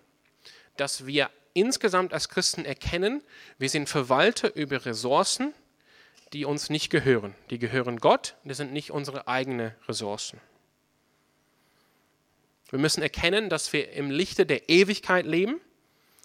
dass 0.76 1.06
wir 1.06 1.30
insgesamt 1.56 2.12
als 2.12 2.28
Christen 2.28 2.64
erkennen, 2.64 3.22
wir 3.58 3.68
sind 3.68 3.88
Verwalter 3.88 4.54
über 4.54 4.84
Ressourcen, 4.84 5.54
die 6.32 6.44
uns 6.44 6.70
nicht 6.70 6.90
gehören. 6.90 7.34
Die 7.50 7.58
gehören 7.58 7.98
Gott, 7.98 8.36
das 8.44 8.58
sind 8.58 8.72
nicht 8.72 8.90
unsere 8.90 9.26
eigenen 9.26 9.72
Ressourcen. 9.88 10.40
Wir 12.68 12.78
müssen 12.78 13.02
erkennen, 13.02 13.48
dass 13.48 13.72
wir 13.72 13.92
im 13.92 14.10
Lichte 14.10 14.44
der 14.44 14.68
Ewigkeit 14.68 15.24
leben, 15.24 15.60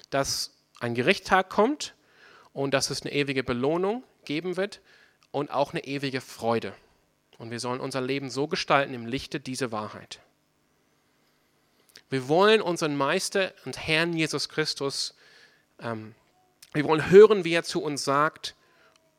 dass 0.09 0.53
ein 0.79 0.95
Gerichtstag 0.95 1.49
kommt 1.49 1.93
und 2.51 2.73
dass 2.73 2.89
es 2.89 3.03
eine 3.03 3.13
ewige 3.13 3.43
Belohnung 3.43 4.03
geben 4.25 4.57
wird 4.57 4.81
und 5.31 5.51
auch 5.51 5.71
eine 5.71 5.85
ewige 5.85 6.19
Freude. 6.19 6.73
Und 7.37 7.51
wir 7.51 7.59
sollen 7.59 7.79
unser 7.79 8.01
Leben 8.01 8.29
so 8.29 8.47
gestalten 8.47 8.93
im 8.93 9.05
Lichte 9.05 9.39
dieser 9.39 9.71
Wahrheit. 9.71 10.19
Wir 12.11 12.27
wollen 12.27 12.61
unseren 12.61 12.95
Meister 12.95 13.53
und 13.65 13.87
Herrn 13.87 14.13
Jesus 14.13 14.47
Christus 14.47 15.15
ähm, 15.81 16.15
wir 16.73 16.85
wollen 16.85 17.09
hören, 17.09 17.43
wie 17.43 17.53
er 17.53 17.63
zu 17.63 17.83
uns 17.83 18.03
sagt, 18.03 18.55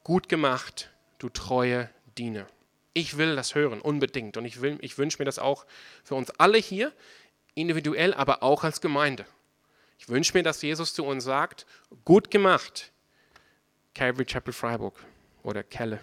gut 0.04 0.28
gemacht, 0.28 0.90
du 1.18 1.28
treue 1.28 1.90
Diener. 2.16 2.46
Ich 2.94 3.18
will 3.18 3.36
das 3.36 3.54
hören, 3.54 3.80
unbedingt. 3.80 4.36
Und 4.36 4.44
ich, 4.44 4.62
ich 4.62 4.98
wünsche 4.98 5.18
mir 5.18 5.24
das 5.24 5.38
auch 5.38 5.66
für 6.04 6.14
uns 6.14 6.30
alle 6.38 6.58
hier, 6.58 6.92
individuell, 7.54 8.14
aber 8.14 8.42
auch 8.42 8.64
als 8.64 8.80
Gemeinde. 8.80 9.26
Ich 9.98 10.08
wünsche 10.08 10.36
mir, 10.36 10.42
dass 10.42 10.62
Jesus 10.62 10.94
zu 10.94 11.04
uns 11.04 11.24
sagt, 11.24 11.66
gut 12.04 12.30
gemacht, 12.30 12.92
Calvary 13.94 14.24
Chapel 14.24 14.52
Freiburg 14.52 14.98
oder 15.42 15.62
Kelle. 15.62 16.00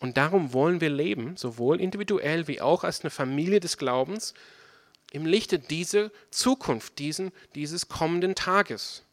Und 0.00 0.16
darum 0.16 0.52
wollen 0.52 0.80
wir 0.80 0.90
leben, 0.90 1.36
sowohl 1.36 1.80
individuell 1.80 2.46
wie 2.46 2.60
auch 2.60 2.84
als 2.84 3.00
eine 3.00 3.10
Familie 3.10 3.60
des 3.60 3.78
Glaubens, 3.78 4.34
im 5.10 5.26
Lichte 5.26 5.58
dieser 5.58 6.10
Zukunft, 6.30 6.98
diesen, 6.98 7.32
dieses 7.54 7.88
kommenden 7.88 8.34
Tages 8.34 9.04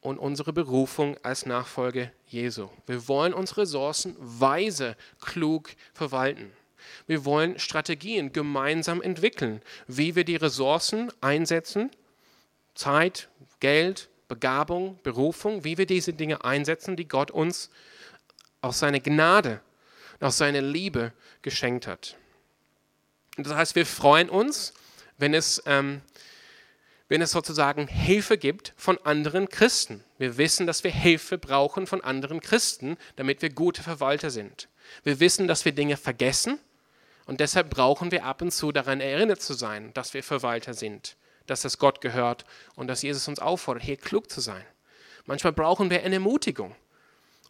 und 0.00 0.18
unsere 0.18 0.52
Berufung 0.52 1.16
als 1.22 1.46
Nachfolger 1.46 2.10
Jesu. 2.26 2.68
Wir 2.86 3.06
wollen 3.06 3.34
unsere 3.34 3.62
Ressourcen 3.62 4.16
weise, 4.18 4.96
klug 5.20 5.70
verwalten. 5.92 6.50
Wir 7.06 7.24
wollen 7.24 7.58
Strategien 7.58 8.32
gemeinsam 8.32 9.02
entwickeln, 9.02 9.60
wie 9.86 10.16
wir 10.16 10.24
die 10.24 10.36
Ressourcen 10.36 11.12
einsetzen, 11.20 11.90
Zeit, 12.74 13.28
Geld, 13.60 14.08
Begabung, 14.28 14.98
Berufung, 15.02 15.64
wie 15.64 15.76
wir 15.76 15.86
diese 15.86 16.12
Dinge 16.12 16.44
einsetzen, 16.44 16.96
die 16.96 17.08
Gott 17.08 17.30
uns 17.30 17.70
aus 18.62 18.78
seiner 18.78 19.00
Gnade, 19.00 19.60
aus 20.20 20.38
seiner 20.38 20.62
Liebe 20.62 21.12
geschenkt 21.42 21.86
hat. 21.86 22.16
Das 23.36 23.54
heißt, 23.54 23.74
wir 23.74 23.86
freuen 23.86 24.28
uns 24.28 24.74
wenn 25.20 25.34
es, 25.34 25.62
ähm, 25.66 26.00
wenn 27.08 27.22
es 27.22 27.30
sozusagen 27.30 27.86
Hilfe 27.86 28.38
gibt 28.38 28.72
von 28.76 28.98
anderen 29.04 29.48
Christen. 29.48 30.02
Wir 30.18 30.38
wissen, 30.38 30.66
dass 30.66 30.82
wir 30.82 30.90
Hilfe 30.90 31.38
brauchen 31.38 31.86
von 31.86 32.02
anderen 32.02 32.40
Christen, 32.40 32.96
damit 33.16 33.42
wir 33.42 33.50
gute 33.50 33.82
Verwalter 33.82 34.30
sind. 34.30 34.68
Wir 35.04 35.20
wissen, 35.20 35.46
dass 35.46 35.64
wir 35.64 35.72
Dinge 35.72 35.96
vergessen 35.96 36.58
und 37.26 37.40
deshalb 37.40 37.70
brauchen 37.70 38.10
wir 38.10 38.24
ab 38.24 38.42
und 38.42 38.50
zu 38.50 38.72
daran 38.72 39.00
erinnert 39.00 39.42
zu 39.42 39.52
sein, 39.54 39.92
dass 39.94 40.14
wir 40.14 40.22
Verwalter 40.22 40.74
sind, 40.74 41.16
dass 41.46 41.62
das 41.62 41.78
Gott 41.78 42.00
gehört 42.00 42.44
und 42.74 42.88
dass 42.88 43.02
Jesus 43.02 43.28
uns 43.28 43.38
auffordert, 43.38 43.84
hier 43.84 43.96
klug 43.96 44.30
zu 44.30 44.40
sein. 44.40 44.64
Manchmal 45.26 45.52
brauchen 45.52 45.90
wir 45.90 46.02
eine 46.02 46.16
Ermutigung 46.16 46.74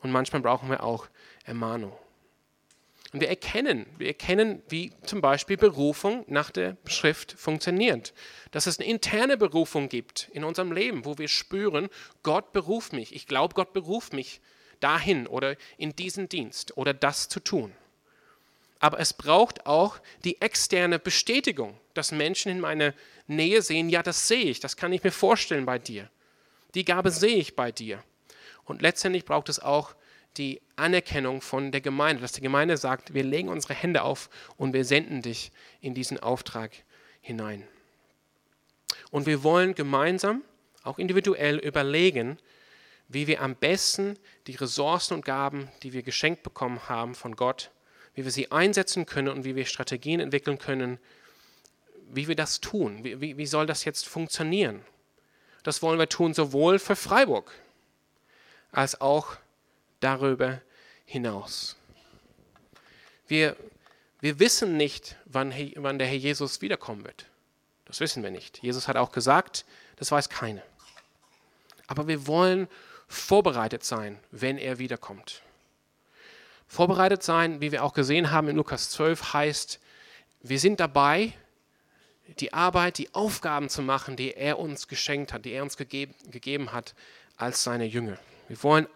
und 0.00 0.10
manchmal 0.10 0.42
brauchen 0.42 0.68
wir 0.68 0.82
auch 0.82 1.06
Ermahnung. 1.44 1.96
Und 3.12 3.20
wir 3.20 3.28
erkennen, 3.28 3.86
wir 3.98 4.06
erkennen, 4.06 4.62
wie 4.68 4.92
zum 5.04 5.20
Beispiel 5.20 5.56
Berufung 5.56 6.24
nach 6.28 6.50
der 6.50 6.76
Schrift 6.86 7.32
funktioniert. 7.32 8.14
Dass 8.52 8.66
es 8.66 8.78
eine 8.78 8.88
interne 8.88 9.36
Berufung 9.36 9.88
gibt 9.88 10.28
in 10.32 10.44
unserem 10.44 10.70
Leben, 10.70 11.04
wo 11.04 11.18
wir 11.18 11.26
spüren, 11.26 11.88
Gott 12.22 12.52
beruft 12.52 12.92
mich. 12.92 13.14
Ich 13.14 13.26
glaube, 13.26 13.54
Gott 13.54 13.72
beruft 13.72 14.12
mich 14.12 14.40
dahin 14.78 15.26
oder 15.26 15.56
in 15.76 15.96
diesen 15.96 16.28
Dienst 16.28 16.76
oder 16.76 16.94
das 16.94 17.28
zu 17.28 17.40
tun. 17.40 17.72
Aber 18.78 18.98
es 18.98 19.12
braucht 19.12 19.66
auch 19.66 20.00
die 20.24 20.40
externe 20.40 20.98
Bestätigung, 20.98 21.78
dass 21.94 22.12
Menschen 22.12 22.50
in 22.50 22.60
meiner 22.60 22.94
Nähe 23.26 23.60
sehen, 23.60 23.90
ja, 23.90 24.02
das 24.02 24.26
sehe 24.26 24.44
ich, 24.44 24.60
das 24.60 24.76
kann 24.76 24.92
ich 24.92 25.04
mir 25.04 25.12
vorstellen 25.12 25.66
bei 25.66 25.78
dir. 25.78 26.08
Die 26.74 26.84
Gabe 26.84 27.10
sehe 27.10 27.36
ich 27.36 27.56
bei 27.56 27.72
dir. 27.72 28.02
Und 28.64 28.82
letztendlich 28.82 29.24
braucht 29.24 29.48
es 29.48 29.58
auch 29.58 29.94
die 30.36 30.60
Anerkennung 30.76 31.40
von 31.40 31.72
der 31.72 31.80
Gemeinde, 31.80 32.22
dass 32.22 32.32
die 32.32 32.40
Gemeinde 32.40 32.76
sagt, 32.76 33.14
wir 33.14 33.24
legen 33.24 33.48
unsere 33.48 33.74
Hände 33.74 34.02
auf 34.02 34.30
und 34.56 34.72
wir 34.72 34.84
senden 34.84 35.22
dich 35.22 35.50
in 35.80 35.94
diesen 35.94 36.18
Auftrag 36.20 36.72
hinein. 37.20 37.66
Und 39.10 39.26
wir 39.26 39.42
wollen 39.42 39.74
gemeinsam 39.74 40.42
auch 40.82 40.98
individuell 40.98 41.58
überlegen, 41.58 42.38
wie 43.08 43.26
wir 43.26 43.42
am 43.42 43.56
besten 43.56 44.16
die 44.46 44.54
Ressourcen 44.54 45.14
und 45.14 45.24
Gaben, 45.24 45.68
die 45.82 45.92
wir 45.92 46.02
geschenkt 46.02 46.42
bekommen 46.42 46.88
haben 46.88 47.14
von 47.14 47.34
Gott, 47.34 47.70
wie 48.14 48.24
wir 48.24 48.30
sie 48.30 48.52
einsetzen 48.52 49.04
können 49.04 49.28
und 49.28 49.44
wie 49.44 49.56
wir 49.56 49.66
Strategien 49.66 50.20
entwickeln 50.20 50.58
können, 50.58 50.98
wie 52.08 52.28
wir 52.28 52.36
das 52.36 52.60
tun. 52.60 53.02
Wie, 53.02 53.20
wie, 53.20 53.36
wie 53.36 53.46
soll 53.46 53.66
das 53.66 53.84
jetzt 53.84 54.08
funktionieren? 54.08 54.84
Das 55.64 55.82
wollen 55.82 55.98
wir 55.98 56.08
tun 56.08 56.34
sowohl 56.34 56.78
für 56.78 56.96
Freiburg 56.96 57.52
als 58.72 59.00
auch 59.00 59.36
darüber 60.00 60.60
hinaus. 61.04 61.76
Wir, 63.28 63.56
wir 64.20 64.38
wissen 64.38 64.76
nicht, 64.76 65.16
wann, 65.24 65.52
wann 65.76 65.98
der 65.98 66.08
Herr 66.08 66.16
Jesus 66.16 66.60
wiederkommen 66.60 67.04
wird. 67.04 67.26
Das 67.84 68.00
wissen 68.00 68.22
wir 68.22 68.30
nicht. 68.30 68.62
Jesus 68.62 68.88
hat 68.88 68.96
auch 68.96 69.12
gesagt, 69.12 69.64
das 69.96 70.10
weiß 70.10 70.28
keiner. 70.28 70.62
Aber 71.86 72.06
wir 72.06 72.26
wollen 72.26 72.68
vorbereitet 73.08 73.84
sein, 73.84 74.18
wenn 74.30 74.58
er 74.58 74.78
wiederkommt. 74.78 75.42
Vorbereitet 76.68 77.24
sein, 77.24 77.60
wie 77.60 77.72
wir 77.72 77.82
auch 77.82 77.94
gesehen 77.94 78.30
haben 78.30 78.48
in 78.48 78.56
Lukas 78.56 78.90
12, 78.90 79.32
heißt, 79.32 79.80
wir 80.42 80.60
sind 80.60 80.78
dabei, 80.78 81.32
die 82.38 82.52
Arbeit, 82.52 82.98
die 82.98 83.12
Aufgaben 83.12 83.68
zu 83.68 83.82
machen, 83.82 84.14
die 84.16 84.34
er 84.34 84.60
uns 84.60 84.86
geschenkt 84.86 85.32
hat, 85.32 85.44
die 85.44 85.50
er 85.50 85.64
uns 85.64 85.76
gegeben, 85.76 86.14
gegeben 86.30 86.72
hat 86.72 86.94
als 87.36 87.64
seine 87.64 87.86
Jünger. 87.86 88.18
Wir 88.46 88.62
wollen, 88.62 88.86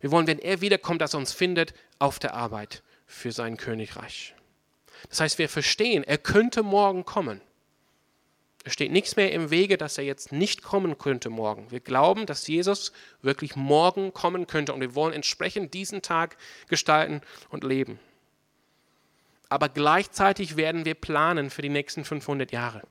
wir 0.00 0.10
wollen, 0.10 0.26
wenn 0.26 0.38
er 0.38 0.60
wiederkommt, 0.60 1.00
dass 1.00 1.14
er 1.14 1.18
uns 1.18 1.32
findet, 1.32 1.74
auf 1.98 2.18
der 2.18 2.34
Arbeit 2.34 2.82
für 3.06 3.32
sein 3.32 3.56
Königreich. 3.56 4.34
Das 5.08 5.20
heißt, 5.20 5.38
wir 5.38 5.48
verstehen, 5.48 6.04
er 6.04 6.18
könnte 6.18 6.62
morgen 6.62 7.04
kommen. 7.04 7.40
Es 8.64 8.72
steht 8.72 8.92
nichts 8.92 9.16
mehr 9.16 9.32
im 9.32 9.50
Wege, 9.50 9.78
dass 9.78 9.98
er 9.98 10.04
jetzt 10.04 10.32
nicht 10.32 10.62
kommen 10.62 10.98
könnte 10.98 11.30
morgen. 11.30 11.70
Wir 11.70 11.80
glauben, 11.80 12.26
dass 12.26 12.46
Jesus 12.46 12.92
wirklich 13.22 13.56
morgen 13.56 14.12
kommen 14.12 14.46
könnte 14.46 14.74
und 14.74 14.80
wir 14.80 14.94
wollen 14.94 15.14
entsprechend 15.14 15.74
diesen 15.74 16.02
Tag 16.02 16.36
gestalten 16.68 17.22
und 17.48 17.64
leben. 17.64 17.98
Aber 19.48 19.68
gleichzeitig 19.68 20.56
werden 20.56 20.84
wir 20.84 20.94
planen 20.94 21.50
für 21.50 21.62
die 21.62 21.70
nächsten 21.70 22.04
500 22.04 22.52
Jahre. 22.52 22.82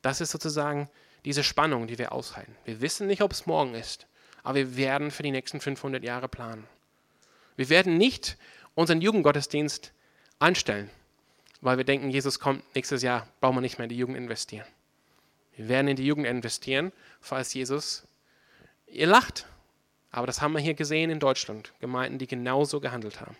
Das 0.00 0.20
ist 0.20 0.30
sozusagen 0.30 0.88
diese 1.24 1.44
Spannung, 1.44 1.86
die 1.86 1.98
wir 1.98 2.12
aushalten. 2.12 2.56
Wir 2.64 2.80
wissen 2.80 3.06
nicht, 3.06 3.22
ob 3.22 3.32
es 3.32 3.46
morgen 3.46 3.74
ist, 3.74 4.06
aber 4.42 4.56
wir 4.56 4.76
werden 4.76 5.10
für 5.10 5.22
die 5.22 5.30
nächsten 5.30 5.60
500 5.60 6.02
Jahre 6.02 6.28
planen. 6.28 6.66
Wir 7.56 7.68
werden 7.68 7.98
nicht 7.98 8.36
unseren 8.74 9.00
Jugendgottesdienst 9.00 9.92
einstellen 10.38 10.90
weil 11.62 11.76
wir 11.76 11.84
denken, 11.84 12.10
Jesus 12.10 12.40
kommt 12.40 12.62
nächstes 12.74 13.02
Jahr, 13.02 13.26
brauchen 13.40 13.56
wir 13.56 13.60
nicht 13.62 13.78
mehr 13.78 13.84
in 13.84 13.88
die 13.88 13.96
Jugend 13.96 14.18
investieren. 14.18 14.66
Wir 15.56 15.68
werden 15.68 15.88
in 15.88 15.96
die 15.96 16.04
Jugend 16.04 16.26
investieren, 16.26 16.92
falls 17.20 17.54
Jesus, 17.54 18.04
ihr 18.86 19.06
lacht, 19.06 19.46
aber 20.10 20.26
das 20.26 20.42
haben 20.42 20.52
wir 20.52 20.60
hier 20.60 20.74
gesehen 20.74 21.08
in 21.08 21.20
Deutschland, 21.20 21.72
Gemeinden, 21.80 22.18
die 22.18 22.26
genauso 22.26 22.80
gehandelt 22.80 23.20
haben. 23.20 23.36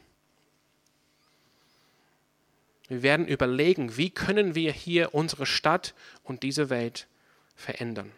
Wir 2.88 3.02
werden 3.02 3.26
überlegen, 3.26 3.96
wie 3.96 4.10
können 4.10 4.54
wir 4.54 4.72
hier 4.72 5.14
unsere 5.14 5.46
Stadt 5.46 5.94
und 6.22 6.44
diese 6.44 6.70
Welt 6.70 7.08
verändern, 7.56 8.12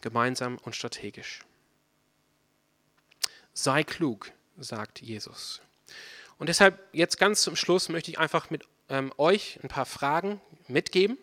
gemeinsam 0.00 0.58
und 0.58 0.76
strategisch. 0.76 1.40
Sei 3.60 3.82
klug, 3.82 4.30
sagt 4.56 5.00
Jesus. 5.00 5.60
Und 6.38 6.48
deshalb 6.48 6.78
jetzt 6.92 7.18
ganz 7.18 7.42
zum 7.42 7.56
Schluss 7.56 7.88
möchte 7.88 8.08
ich 8.08 8.20
einfach 8.20 8.50
mit 8.50 8.62
ähm, 8.88 9.12
euch 9.16 9.58
ein 9.64 9.68
paar 9.68 9.84
Fragen 9.84 10.40
mitgeben. 10.68 11.18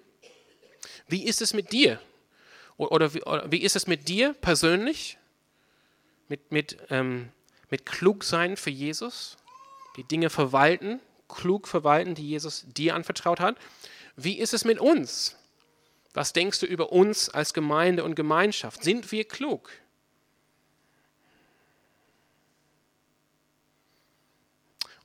Wie 1.08 1.24
ist 1.24 1.42
es 1.42 1.54
mit 1.54 1.72
dir? 1.72 1.98
Oder 2.76 3.14
wie, 3.14 3.24
oder 3.24 3.50
wie 3.54 3.62
ist 3.62 3.78
es 3.78 3.88
mit 3.88 4.10
dir 4.10 4.34
persönlich? 4.34 5.18
Mit, 6.28 6.52
mit, 6.52 6.78
ähm, 6.90 7.30
mit 7.70 7.86
klug 7.86 8.26
sein 8.26 8.58
für 8.58 8.70
Jesus? 8.70 9.38
Die 9.96 10.04
Dinge 10.04 10.30
verwalten, 10.30 11.00
klug 11.30 11.70
verwalten, 11.70 12.16
die 12.16 12.28
Jesus 12.28 12.66
dir 12.68 12.96
anvertraut 12.96 13.40
hat? 13.40 13.56
Wie 14.18 14.40
ist 14.40 14.54
es 14.54 14.66
mit 14.66 14.80
uns? 14.80 15.38
Was 16.14 16.34
denkst 16.34 16.60
du 16.60 16.66
über 16.66 16.92
uns 16.92 17.30
als 17.30 17.54
Gemeinde 17.54 18.04
und 18.04 18.16
Gemeinschaft? 18.16 18.84
Sind 18.84 19.14
wir 19.14 19.24
klug? 19.24 19.72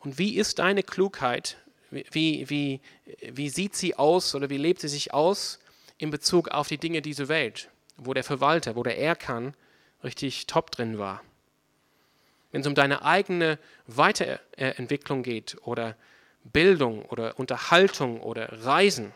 Und 0.00 0.18
wie 0.18 0.36
ist 0.36 0.58
deine 0.58 0.82
Klugheit 0.82 1.56
wie, 1.90 2.48
wie, 2.48 2.80
wie 3.20 3.48
sieht 3.48 3.74
sie 3.74 3.96
aus 3.96 4.34
oder 4.34 4.48
wie 4.50 4.58
lebt 4.58 4.80
sie 4.80 4.88
sich 4.88 5.12
aus 5.12 5.58
in 5.98 6.10
Bezug 6.10 6.48
auf 6.48 6.68
die 6.68 6.78
Dinge 6.78 7.02
dieser 7.02 7.28
Welt, 7.28 7.68
wo 7.96 8.14
der 8.14 8.24
Verwalter, 8.24 8.76
wo 8.76 8.82
der 8.82 8.98
Erkan 8.98 9.54
richtig 10.04 10.46
top 10.46 10.70
drin 10.70 10.98
war? 10.98 11.22
Wenn 12.52 12.62
es 12.62 12.66
um 12.66 12.74
deine 12.74 13.04
eigene 13.04 13.58
Weiterentwicklung 13.86 15.22
geht 15.22 15.56
oder 15.62 15.96
Bildung 16.44 17.04
oder 17.06 17.38
Unterhaltung 17.38 18.20
oder 18.20 18.64
Reisen, 18.64 19.12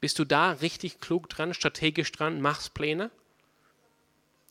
bist 0.00 0.18
du 0.18 0.24
da 0.24 0.52
richtig 0.52 1.00
klug 1.00 1.28
dran, 1.28 1.54
strategisch 1.54 2.12
dran, 2.12 2.40
machst 2.40 2.74
Pläne? 2.74 3.10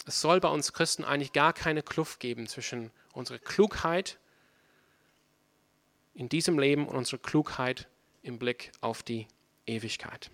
Es 0.06 0.21
soll 0.21 0.39
bei 0.39 0.49
uns 0.49 0.73
Christen 0.73 1.04
eigentlich 1.04 1.34
gar 1.34 1.54
keine 1.54 1.84
Kluft 1.84 2.19
geben 2.19 2.47
zwischen 2.47 2.91
unserer 3.13 3.38
Klugheit 3.38 4.17
in 6.13 6.30
diesem 6.30 6.60
Leben 6.60 6.88
und 6.88 6.95
unsere 6.95 7.19
Klugheit 7.19 7.88
im 8.21 8.39
Blick 8.39 8.71
auf 8.82 9.04
die 9.04 9.28
Ewigkeit. 9.65 10.30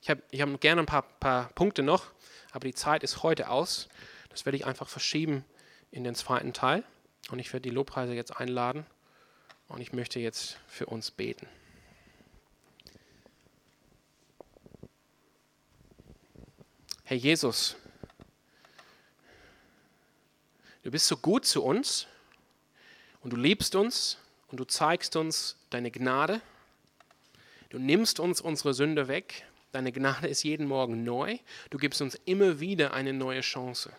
Ich 0.00 0.10
habe 0.10 0.22
ich 0.30 0.40
hab 0.40 0.60
gerne 0.60 0.82
ein 0.82 0.86
paar, 0.86 1.02
paar 1.02 1.48
Punkte 1.50 1.82
noch, 1.82 2.06
aber 2.52 2.66
die 2.66 2.74
Zeit 2.74 3.02
ist 3.02 3.22
heute 3.22 3.50
aus. 3.50 3.88
Das 4.30 4.46
werde 4.46 4.56
ich 4.56 4.66
einfach 4.66 4.88
verschieben 4.88 5.44
in 5.90 6.04
den 6.04 6.14
zweiten 6.14 6.52
Teil. 6.52 6.84
Und 7.30 7.38
ich 7.38 7.52
werde 7.52 7.68
die 7.68 7.74
Lobpreise 7.74 8.14
jetzt 8.14 8.36
einladen. 8.36 8.86
Und 9.68 9.80
ich 9.80 9.92
möchte 9.92 10.18
jetzt 10.20 10.58
für 10.66 10.86
uns 10.86 11.10
beten. 11.10 11.46
Herr 17.04 17.16
Jesus, 17.16 17.76
du 20.82 20.90
bist 20.90 21.06
so 21.06 21.16
gut 21.16 21.46
zu 21.46 21.64
uns 21.64 22.06
und 23.20 23.32
du 23.32 23.36
liebst 23.36 23.74
uns 23.74 24.18
und 24.48 24.58
du 24.60 24.64
zeigst 24.64 25.16
uns 25.16 25.56
deine 25.70 25.90
Gnade. 25.90 26.40
Du 27.70 27.78
nimmst 27.78 28.20
uns 28.20 28.40
unsere 28.40 28.74
Sünde 28.74 29.08
weg. 29.08 29.44
Deine 29.72 29.92
Gnade 29.92 30.28
ist 30.28 30.42
jeden 30.42 30.66
Morgen 30.66 31.04
neu. 31.04 31.38
Du 31.70 31.78
gibst 31.78 32.00
uns 32.00 32.14
immer 32.24 32.60
wieder 32.60 32.94
eine 32.94 33.12
neue 33.12 33.42
Chance. 33.42 33.92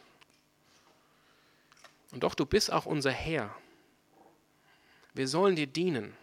Und 2.12 2.24
doch, 2.24 2.34
du 2.34 2.46
bist 2.46 2.72
auch 2.72 2.86
unser 2.86 3.12
Herr. 3.12 3.56
Wir 5.14 5.28
sollen 5.28 5.56
dir 5.56 5.68
dienen. 5.68 6.16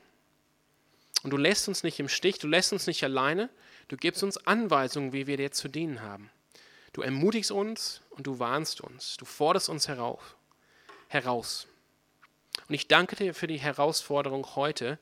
Und 1.22 1.30
du 1.30 1.36
lässt 1.36 1.68
uns 1.68 1.82
nicht 1.82 2.00
im 2.00 2.08
Stich, 2.08 2.38
du 2.38 2.48
lässt 2.48 2.72
uns 2.72 2.86
nicht 2.86 3.04
alleine. 3.04 3.50
Du 3.88 3.96
gibst 3.96 4.22
uns 4.22 4.36
Anweisungen, 4.46 5.12
wie 5.12 5.26
wir 5.28 5.36
dir 5.36 5.52
zu 5.52 5.68
dienen 5.68 6.02
haben. 6.02 6.30
Du 6.92 7.02
ermutigst 7.02 7.52
uns 7.52 8.00
und 8.10 8.26
du 8.26 8.38
warnst 8.38 8.80
uns. 8.80 9.16
Du 9.16 9.24
forderst 9.24 9.68
uns 9.68 9.86
herauf, 9.86 10.36
heraus. 11.08 11.68
Und 12.68 12.74
ich 12.74 12.88
danke 12.88 13.16
dir 13.16 13.34
für 13.34 13.46
die 13.46 13.58
Herausforderung 13.58 14.56
heute 14.56 14.98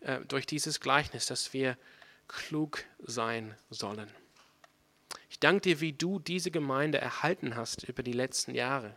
äh, 0.00 0.20
durch 0.26 0.46
dieses 0.46 0.80
Gleichnis, 0.80 1.26
dass 1.26 1.52
wir 1.52 1.76
klug 2.26 2.84
sein 3.00 3.56
sollen. 3.70 4.10
Ich 5.28 5.38
danke 5.38 5.62
dir, 5.62 5.80
wie 5.80 5.92
du 5.92 6.18
diese 6.18 6.50
Gemeinde 6.50 6.98
erhalten 6.98 7.56
hast 7.56 7.84
über 7.84 8.02
die 8.02 8.12
letzten 8.12 8.54
Jahre, 8.54 8.96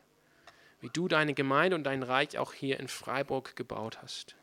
wie 0.82 0.90
du 0.90 1.08
deine 1.08 1.34
Gemeinde 1.34 1.76
und 1.76 1.84
dein 1.84 2.04
Reich 2.04 2.38
auch 2.38 2.54
hier 2.54 2.80
in 2.80 2.88
Freiburg 2.88 3.56
gebaut 3.56 4.02
hast. 4.02 4.36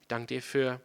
Ich 0.00 0.08
danke 0.08 0.34
dir 0.34 0.42
für, 0.42 0.80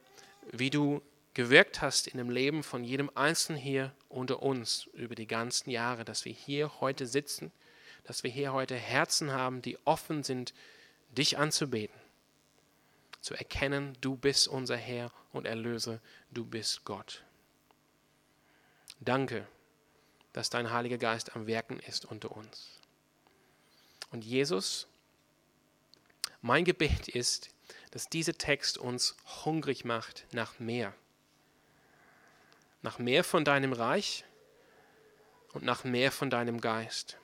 wie 0.52 0.70
du 0.70 1.02
gewirkt 1.34 1.82
hast 1.82 2.08
in 2.08 2.18
dem 2.18 2.30
Leben 2.30 2.64
von 2.64 2.84
jedem 2.84 3.10
Einzelnen 3.16 3.60
hier 3.60 3.94
unter 4.10 4.44
uns 4.44 4.88
über 4.94 5.16
die 5.16 5.28
ganzen 5.28 5.70
Jahre, 5.70 6.06
dass 6.06 6.26
wir 6.26 6.34
hier 6.34 6.80
heute 6.80 7.08
sitzen 7.08 7.52
dass 8.04 8.24
wir 8.24 8.32
hier 8.32 8.54
heute 8.54 8.76
Herzen 8.76 9.32
haben, 9.32 9.62
die 9.62 9.78
offen 9.86 10.24
sind, 10.24 10.54
dich 11.12 11.38
anzubeten, 11.38 12.00
zu 13.22 13.34
erkennen, 13.34 13.98
du 14.02 14.16
bist 14.16 14.48
unser 14.48 14.78
Herr 14.78 15.12
und 15.32 15.46
Erlöser, 15.46 16.00
du 16.32 16.46
bist 16.46 16.84
Gott. 16.86 17.24
Danke, 19.00 19.48
dass 20.34 20.50
dein 20.50 20.72
Heiliger 20.72 20.98
Geist 20.98 21.36
am 21.36 21.48
Werken 21.48 21.80
ist 21.80 22.06
unter 22.06 22.32
uns. 22.36 22.80
Und 24.12 24.24
Jesus, 24.24 24.88
mein 26.42 26.66
Gebet 26.66 27.08
ist, 27.08 27.50
dass 27.92 28.10
dieser 28.10 28.38
Text 28.38 28.78
uns 28.78 29.16
hungrig 29.46 29.86
macht 29.86 30.26
nach 30.32 30.60
mehr. 30.60 30.94
Nach 32.82 33.00
mehr 33.00 33.24
von 33.24 33.46
deinem 33.46 33.72
Reich 33.72 34.26
und 35.54 35.64
nach 35.64 35.84
mehr 35.84 36.12
von 36.12 36.30
deinem 36.30 36.60
Geist. 36.60 37.18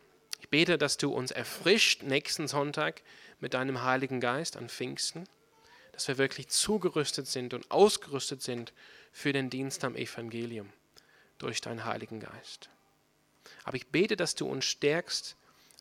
Ich 0.50 0.58
bete, 0.66 0.80
dass 0.80 0.98
du 0.98 1.14
uns 1.14 1.30
erfrischt 1.30 2.02
nächsten 2.02 2.48
Sonntag 2.48 3.04
mit 3.40 3.54
deinem 3.54 3.84
Heiligen 3.84 4.20
Geist 4.20 4.58
an 4.58 4.68
Pfingsten, 4.68 5.30
dass 5.92 6.08
wir 6.08 6.18
wirklich 6.18 6.48
zugerüstet 6.48 7.28
sind 7.28 7.54
und 7.54 7.70
ausgerüstet 7.70 8.42
sind 8.42 8.74
für 9.12 9.32
den 9.32 9.52
Dienst 9.52 9.84
am 9.84 9.96
Evangelium 9.96 10.74
durch 11.38 11.62
deinen 11.62 11.86
Heiligen 11.86 12.20
Geist. 12.20 12.72
Aber 13.64 13.78
ich 13.78 13.90
bete, 13.90 14.18
dass 14.18 14.34
du 14.34 14.48
uns 14.48 14.66
stärkst 14.66 15.36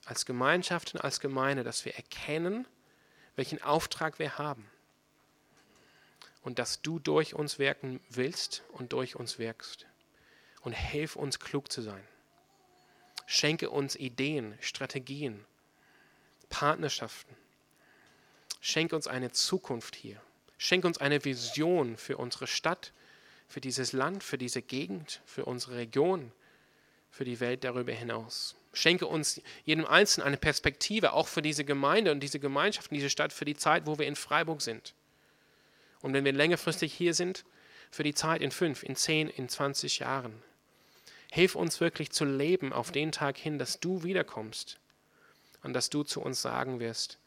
als 0.05 0.27
Gemeinschaft 0.27 0.95
und 0.95 1.01
als 1.01 1.21
Gemeinde, 1.21 1.65
dass 1.65 1.87
wir 1.87 1.95
erkennen, 1.95 2.69
welchen 3.37 3.63
Auftrag 3.63 4.19
wir 4.19 4.37
haben. 4.37 4.71
Und 6.43 6.59
dass 6.59 6.83
du 6.83 6.99
durch 6.99 7.33
uns 7.33 7.59
wirken 7.59 8.01
willst 8.11 8.65
und 8.73 8.93
durch 8.93 9.17
uns 9.17 9.39
wirkst. 9.39 9.87
Und 10.61 10.75
hilf 10.75 11.17
uns 11.17 11.41
klug 11.41 11.73
zu 11.73 11.81
sein. 11.81 12.07
Schenke 13.31 13.69
uns 13.69 13.95
Ideen, 13.95 14.55
Strategien, 14.59 15.45
Partnerschaften. 16.49 17.37
Schenke 18.63 18.97
uns 18.97 19.07
eine 19.07 19.33
Zukunft 19.33 19.97
hier. 19.97 20.19
Schenke 20.57 20.87
uns 20.87 20.97
eine 20.97 21.23
Vision 21.23 21.99
für 21.99 22.17
unsere 22.17 22.47
Stadt, 22.47 22.95
für 23.47 23.61
dieses 23.61 23.93
Land, 23.93 24.25
für 24.25 24.39
diese 24.39 24.63
Gegend, 24.63 25.21
für 25.27 25.45
unsere 25.45 25.77
Region, 25.77 26.33
für 27.11 27.27
die 27.27 27.39
Welt 27.39 27.65
darüber 27.65 27.93
hinaus. 27.93 28.57
Schenke 28.73 29.07
uns 29.07 29.43
jedem 29.67 29.85
Einzelnen 29.85 30.27
eine 30.27 30.39
Perspektive, 30.39 31.13
auch 31.13 31.29
für 31.29 31.43
diese 31.43 31.67
Gemeinde 31.67 32.13
und 32.13 32.21
diese 32.21 32.41
Gemeinschaft, 32.41 32.91
diese 32.91 33.11
Stadt, 33.11 33.35
für 33.35 33.45
die 33.45 33.57
Zeit, 33.57 33.87
wo 33.87 33.99
wir 33.99 34.07
in 34.07 34.17
Freiburg 34.17 34.63
sind. 34.63 34.95
Und 36.01 36.15
wenn 36.15 36.25
wir 36.25 36.33
längerfristig 36.33 36.95
hier 36.95 37.13
sind, 37.13 37.45
für 37.91 38.05
die 38.05 38.15
Zeit 38.15 38.41
in 38.41 38.53
fünf, 38.53 38.83
in 38.83 38.97
zehn, 38.97 39.29
in 39.29 39.51
20 39.51 39.99
Jahren. 39.99 40.43
Hilf 41.31 41.55
uns 41.55 41.81
wirklich 41.81 42.11
zu 42.11 42.25
leben 42.25 42.73
auf 42.73 42.91
den 42.91 43.13
Tag 43.13 43.37
hin, 43.37 43.59
dass 43.59 43.81
du 43.81 44.03
wiederkommst 44.03 44.79
und 45.63 45.75
dass 45.75 45.91
du 45.91 46.03
zu 46.03 46.23
uns 46.23 46.41
sagen 46.41 46.81
wirst, 46.81 47.19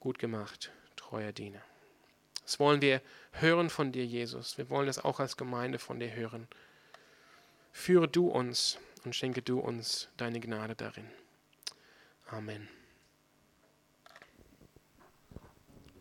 gut 0.00 0.18
gemacht, 0.18 0.72
treuer 0.96 1.32
Diener. 1.32 1.62
Das 2.42 2.60
wollen 2.60 2.82
wir 2.82 3.00
hören 3.32 3.70
von 3.70 3.92
dir, 3.92 4.04
Jesus. 4.04 4.58
Wir 4.58 4.68
wollen 4.68 4.86
das 4.86 4.98
auch 5.02 5.20
als 5.20 5.36
Gemeinde 5.36 5.78
von 5.78 5.98
dir 5.98 6.14
hören. 6.14 6.46
Führe 7.72 8.08
du 8.08 8.28
uns 8.28 8.78
und 9.04 9.16
schenke 9.16 9.42
du 9.42 9.60
uns 9.60 10.08
deine 10.16 10.40
Gnade 10.40 10.74
darin. 10.74 11.08
Amen. 12.26 12.68